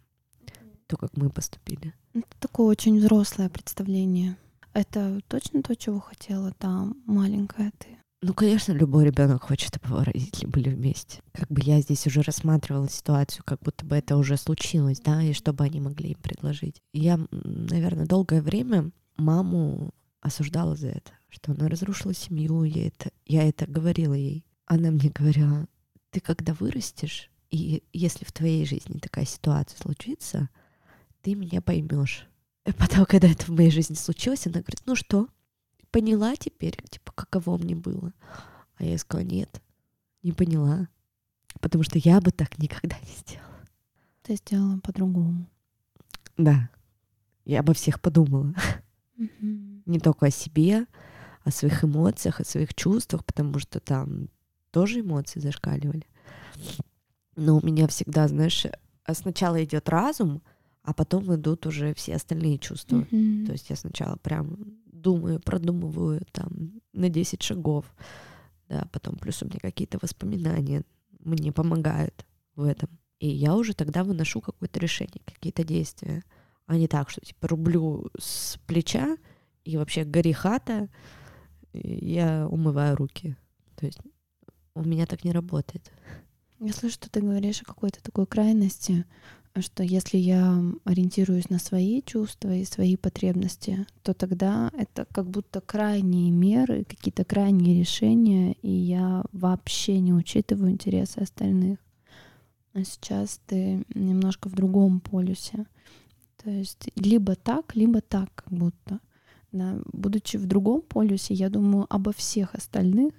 [0.87, 1.93] То, как мы поступили.
[2.13, 4.37] Это такое очень взрослое представление.
[4.77, 7.97] Это точно то, чего хотела та маленькая ты?
[8.21, 11.23] Ну, конечно, любой ребенок хочет, чтобы его родители были вместе.
[11.31, 15.33] Как бы я здесь уже рассматривала ситуацию, как будто бы это уже случилось, да, и
[15.33, 16.83] что бы они могли им предложить.
[16.93, 23.49] Я, наверное, долгое время маму осуждала за это, что она разрушила семью, я это, я
[23.49, 24.45] это говорила ей.
[24.67, 25.65] Она мне говорила,
[26.11, 30.49] ты когда вырастешь, и если в твоей жизни такая ситуация случится,
[31.23, 32.27] ты меня поймешь.
[32.67, 35.29] И потом, когда это в моей жизни случилось, она говорит, ну что,
[35.89, 38.11] поняла теперь, типа, каково мне было?
[38.75, 39.61] А я сказала, нет,
[40.21, 40.89] не поняла.
[41.61, 43.65] Потому что я бы так никогда не сделала.
[44.21, 45.47] Ты сделала по-другому.
[46.35, 46.69] Да,
[47.45, 48.53] я обо всех подумала.
[49.15, 49.83] Мгм.
[49.85, 50.87] Не только о себе,
[51.45, 54.27] о своих эмоциях, о своих чувствах, потому что там
[54.71, 56.05] тоже эмоции зашкаливали.
[57.37, 58.65] Но у меня всегда, знаешь,
[59.05, 60.41] а сначала идет разум,
[60.87, 63.05] а потом идут уже все остальные чувства.
[63.11, 63.45] Мгм.
[63.45, 67.93] То есть я сначала прям думаю, продумываю там на 10 шагов,
[68.69, 70.83] да, потом плюс у меня какие-то воспоминания
[71.19, 72.25] мне помогают
[72.55, 72.87] в этом.
[73.19, 76.23] И я уже тогда выношу какое-то решение, какие-то действия,
[76.67, 79.17] а не так, что типа рублю с плеча
[79.65, 80.87] и вообще гори хата,
[81.73, 83.35] и я умываю руки.
[83.75, 83.99] То есть
[84.73, 85.91] у меня так не работает.
[86.59, 89.05] Я слышу, что ты говоришь о какой-то такой крайности,
[89.61, 95.61] что если я ориентируюсь на свои чувства и свои потребности, то тогда это как будто
[95.61, 101.79] крайние меры, какие-то крайние решения, и я вообще не учитываю интересы остальных.
[102.73, 105.65] А сейчас ты немножко в другом полюсе.
[106.43, 108.99] То есть либо так, либо так, как будто.
[109.51, 109.79] Да.
[109.91, 113.13] Будучи в другом полюсе, я думаю обо всех остальных,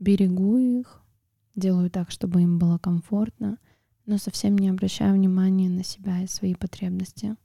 [0.00, 1.02] берегу их,
[1.54, 3.58] делаю так, чтобы им было комфортно,
[4.08, 7.36] но совсем не обращаю внимания на себя и свои потребности.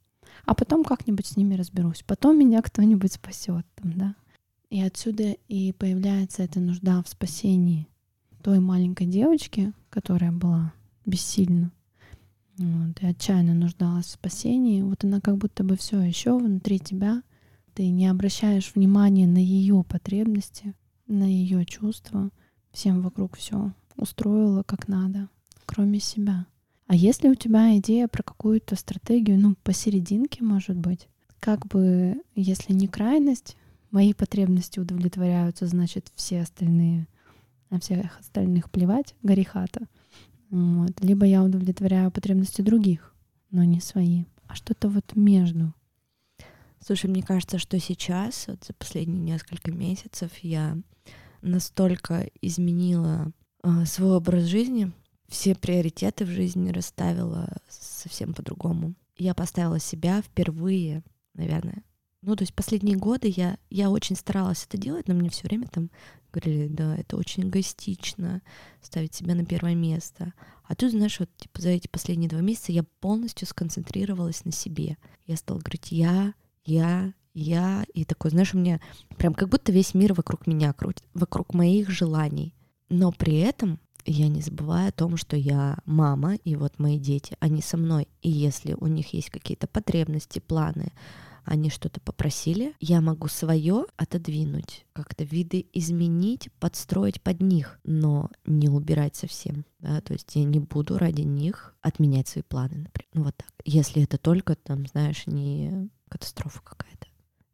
[0.46, 2.04] А потом как-нибудь с ними разберусь.
[2.08, 4.16] Потом меня кто-нибудь спасет там, да.
[4.72, 7.88] И отсюда и появляется эта нужда в спасении
[8.42, 10.74] той маленькой девочки, которая была
[11.06, 11.72] бессильна
[12.58, 14.82] вот, и отчаянно нуждалась в спасении.
[14.82, 17.24] Вот она как будто бы все еще внутри тебя.
[17.74, 20.76] Ты не обращаешь внимания на ее потребности,
[21.08, 22.30] на ее чувства.
[22.72, 25.30] Всем вокруг все устроила как надо,
[25.66, 26.46] кроме себя.
[26.94, 31.08] А если у тебя идея про какую-то стратегию, ну, посерединке, может быть,
[31.40, 33.58] как бы, если не крайность,
[33.90, 37.08] мои потребности удовлетворяются, значит, все остальные,
[37.72, 39.88] а всех остальных плевать, горихата.
[40.52, 40.92] Вот.
[41.00, 43.16] Либо я удовлетворяю потребности других,
[43.50, 44.26] но не свои.
[44.46, 45.74] А что-то вот между.
[46.80, 50.78] Слушай, мне кажется, что сейчас, вот за последние несколько месяцев, я
[51.42, 53.32] настолько изменила
[53.64, 54.92] э, свой образ жизни,
[55.28, 58.94] все приоритеты в жизни расставила совсем по-другому.
[59.18, 61.04] Я поставила себя впервые,
[61.34, 61.84] наверное.
[62.22, 65.68] Ну, то есть последние годы я, я очень старалась это делать, но мне все время
[65.68, 65.90] там
[66.32, 68.42] говорили, да, это очень эгоистично
[68.82, 70.34] ставить себя на первое место.
[70.64, 74.98] А тут, знаешь, вот типа за эти последние два месяца я полностью сконцентрировалась на себе.
[75.26, 76.34] Я стала говорить я,
[76.66, 78.80] я, я, и такой, знаешь, у меня
[79.18, 82.56] прям как будто весь мир вокруг меня крутит, вокруг моих желаний.
[82.90, 87.36] Но при этом я не забываю о том, что я мама, и вот мои дети,
[87.40, 88.08] они со мной.
[88.22, 90.92] И если у них есть какие-то потребности, планы,
[91.46, 98.70] они что-то попросили, я могу свое отодвинуть, как-то виды изменить, подстроить под них, но не
[98.70, 99.66] убирать совсем.
[99.80, 100.00] Да?
[100.02, 103.10] То есть я не буду ради них отменять свои планы, например.
[103.14, 103.52] Ну вот так.
[103.66, 107.08] Если это только, там, знаешь, не катастрофа какая-то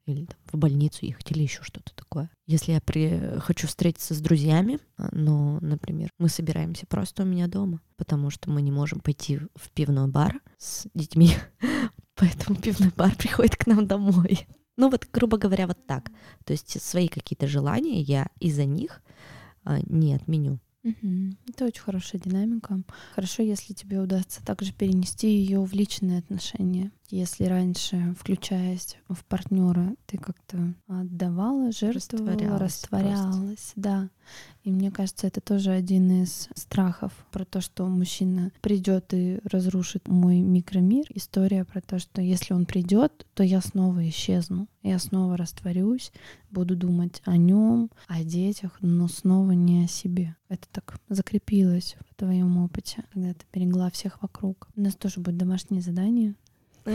[0.09, 2.29] или там, в больницу ехать, или еще что-то такое.
[2.47, 3.39] Если я при...
[3.39, 8.49] хочу встретиться с друзьями, а, но, например, мы собираемся просто у меня дома, потому что
[8.49, 11.31] мы не можем пойти в пивной бар с детьми,
[12.15, 14.47] поэтому пивной бар приходит к нам домой.
[14.77, 16.09] Ну вот, грубо говоря, вот так.
[16.45, 19.01] То есть свои какие-то желания я из-за них
[19.63, 20.59] а, не отменю.
[20.83, 21.35] Угу.
[21.49, 22.81] Это очень хорошая динамика.
[23.13, 26.91] Хорошо, если тебе удастся также перенести ее в личные отношения.
[27.11, 34.09] Если раньше, включаясь в партнера, ты как-то отдавала, жертвовала, растворялась, растворялась, да.
[34.63, 40.07] И мне кажется, это тоже один из страхов про то, что мужчина придет и разрушит
[40.07, 41.05] мой микромир.
[41.09, 46.11] История про то, что если он придет, то я снова исчезну, я снова растворюсь,
[46.51, 50.35] буду думать о нем, о детях, но снова не о себе.
[50.47, 54.67] Это так закрепилось в твоем опыте, когда ты берегла всех вокруг.
[54.75, 56.35] У нас тоже будет домашнее задание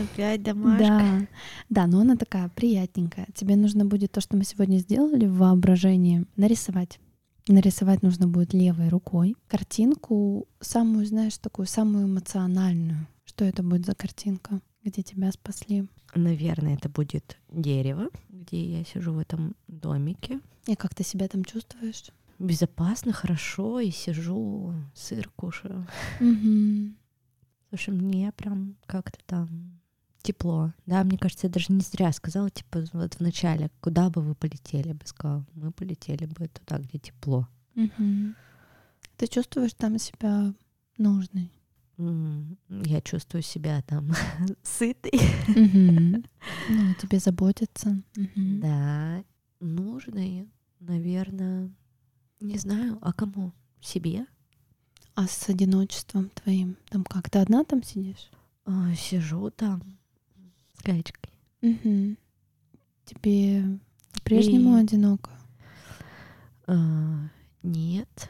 [0.03, 0.87] Опять домашка.
[0.87, 1.27] Да,
[1.69, 3.27] да, но она такая приятненькая.
[3.33, 6.99] Тебе нужно будет то, что мы сегодня сделали в воображении, нарисовать.
[7.47, 13.07] Нарисовать нужно будет левой рукой картинку, самую, знаешь, такую самую эмоциональную.
[13.25, 15.87] Что это будет за картинка, где тебя спасли?
[16.15, 20.39] Наверное, это будет дерево, где я сижу в этом домике.
[20.67, 22.05] И как ты себя там чувствуешь?
[22.39, 25.87] Безопасно, хорошо, и сижу, сыр кушаю.
[26.19, 26.93] Угу.
[27.69, 29.81] Слушай, мне прям как-то там
[30.25, 30.73] тепло.
[30.85, 34.33] Да, мне кажется, я даже не зря сказала, типа, вот в начале, куда бы вы
[34.35, 37.47] полетели, я бы сказала, мы полетели бы туда, где тепло.
[37.75, 38.33] Угу.
[39.17, 40.53] Ты чувствуешь там себя
[40.97, 41.51] нужной?
[41.97, 44.11] Я чувствую себя там
[44.63, 45.19] сытой.
[46.67, 48.01] Ну, тебе заботятся.
[48.35, 49.23] Да,
[49.59, 50.47] нужной,
[50.79, 51.71] наверное,
[52.39, 53.53] не знаю, а кому?
[53.81, 54.25] Себе?
[55.13, 56.77] А с одиночеством твоим?
[56.89, 57.29] Там как?
[57.29, 58.29] Ты одна там сидишь?
[58.65, 59.94] А, сижу там
[60.85, 61.33] гаечкой.
[61.61, 62.15] Угу.
[63.05, 63.79] Тебе
[64.13, 64.81] по-прежнему И...
[64.81, 65.31] одиноко?
[66.67, 67.29] А,
[67.63, 68.29] нет.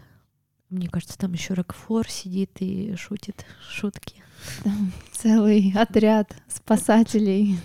[0.69, 4.23] Мне кажется, там еще Рокфор сидит и шутит шутки.
[4.63, 7.59] Там целый отряд спасателей.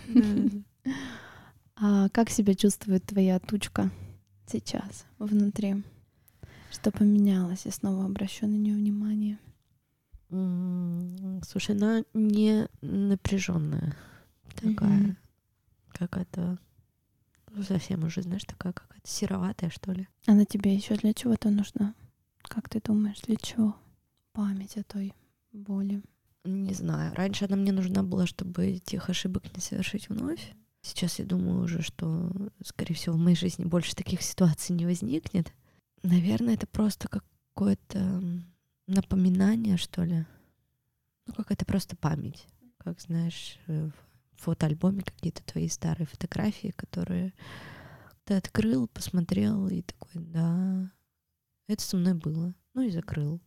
[1.76, 3.91] А как себя чувствует твоя тучка
[4.47, 5.82] сейчас внутри?
[6.70, 7.62] Что поменялось?
[7.64, 9.38] Я снова обращу на нее внимание.
[11.43, 13.97] Слушай, она не напряженная
[14.61, 15.17] такая, mm-hmm.
[15.93, 16.59] какая-то
[17.53, 20.09] ну, совсем уже, знаешь, такая какая-то сероватая, что ли.
[20.27, 21.95] Она тебе еще для чего-то нужна?
[22.43, 23.77] Как ты думаешь, для чего?
[24.33, 25.15] Память о той
[25.53, 26.03] боли.
[26.45, 27.15] Не знаю.
[27.15, 30.55] Раньше она мне нужна была, чтобы тех ошибок не совершить вновь.
[30.83, 32.31] Сейчас я думаю уже, что,
[32.65, 35.53] скорее всего, в моей жизни больше таких ситуаций не возникнет.
[36.03, 38.23] Наверное, это просто какое-то
[38.87, 40.25] напоминание, что ли.
[41.27, 42.47] Ну, как это просто память.
[42.79, 43.93] Как знаешь, в
[44.41, 47.32] фотоальбоме какие-то твои старые фотографии, которые
[48.24, 50.91] ты открыл, посмотрел и такой, да,
[51.66, 52.55] это со мной было.
[52.74, 53.41] Ну и закрыл.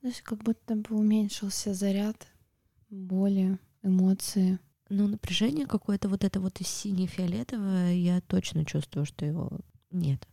[0.00, 2.26] Знаешь, как будто бы уменьшился заряд
[2.88, 4.58] боли, эмоции.
[4.88, 9.50] Ну, напряжение какое-то вот это вот из сине-фиолетовое, я точно чувствую, что его
[9.90, 10.26] нет.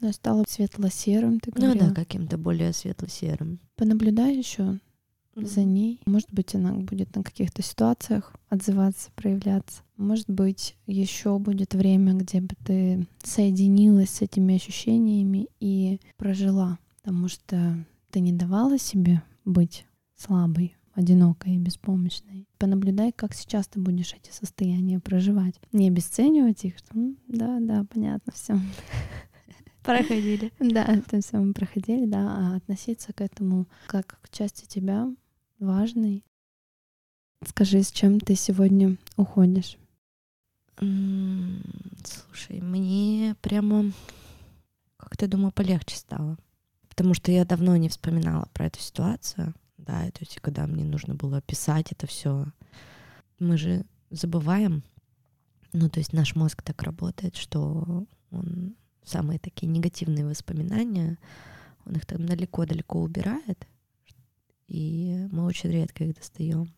[0.00, 1.84] Но стало светло-серым, ты говорила.
[1.84, 3.60] Ну да, каким-то более светло-серым.
[3.76, 4.80] Понаблюдай еще
[5.36, 6.00] за ней.
[6.06, 9.82] Может быть, она будет на каких-то ситуациях отзываться, проявляться.
[9.96, 17.28] Может быть, еще будет время, где бы ты соединилась с этими ощущениями и прожила, потому
[17.28, 22.46] что ты не давала себе быть слабой, одинокой и беспомощной.
[22.58, 25.60] Понаблюдай, как сейчас ты будешь эти состояния проживать.
[25.72, 26.94] Не обесценивать их, что
[27.28, 28.58] да, да, понятно, все.
[29.82, 30.50] Проходили.
[30.60, 35.12] Да, это все мы проходили, да, а относиться к этому как к части тебя
[35.58, 36.24] важной.
[37.46, 39.76] Скажи, с чем ты сегодня уходишь?
[40.78, 43.92] Слушай, мне прямо
[44.96, 46.36] как-то, думаю, полегче стало.
[46.88, 51.14] Потому что я давно не вспоминала про эту ситуацию да, то есть когда мне нужно
[51.14, 52.46] было писать это все,
[53.38, 54.82] мы же забываем,
[55.72, 61.18] ну, то есть наш мозг так работает, что он самые такие негативные воспоминания,
[61.84, 63.66] он их там далеко-далеко убирает,
[64.66, 66.72] и мы очень редко их достаем.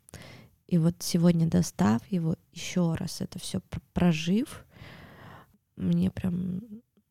[0.66, 3.61] И вот сегодня, достав его еще раз, это все
[3.93, 4.66] прожив,
[5.76, 6.61] мне прям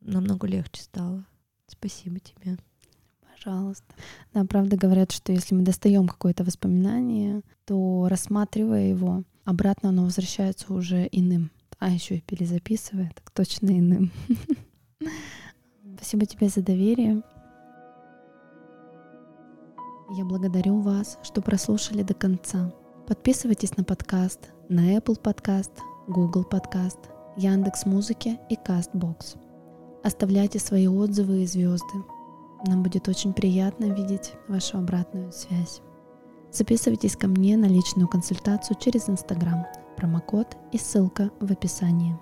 [0.01, 1.25] намного легче стало.
[1.67, 2.57] Спасибо тебе.
[3.21, 3.95] Пожалуйста.
[4.33, 10.73] Да, правда говорят, что если мы достаем какое-то воспоминание, то рассматривая его, обратно оно возвращается
[10.73, 11.51] уже иным.
[11.77, 14.11] А еще и перезаписывая, так точно иным.
[15.95, 17.21] Спасибо тебе за доверие.
[20.11, 22.71] Я благодарю вас, что прослушали до конца.
[23.07, 25.71] Подписывайтесь на подкаст на Apple Podcast,
[26.07, 26.99] Google Podcast,
[27.37, 29.37] Яндекс Музыки и Castbox.
[30.03, 32.03] Оставляйте свои отзывы и звезды.
[32.67, 35.81] Нам будет очень приятно видеть вашу обратную связь.
[36.51, 39.65] Записывайтесь ко мне на личную консультацию через Инстаграм.
[39.97, 42.15] Промокод и ссылка в описании.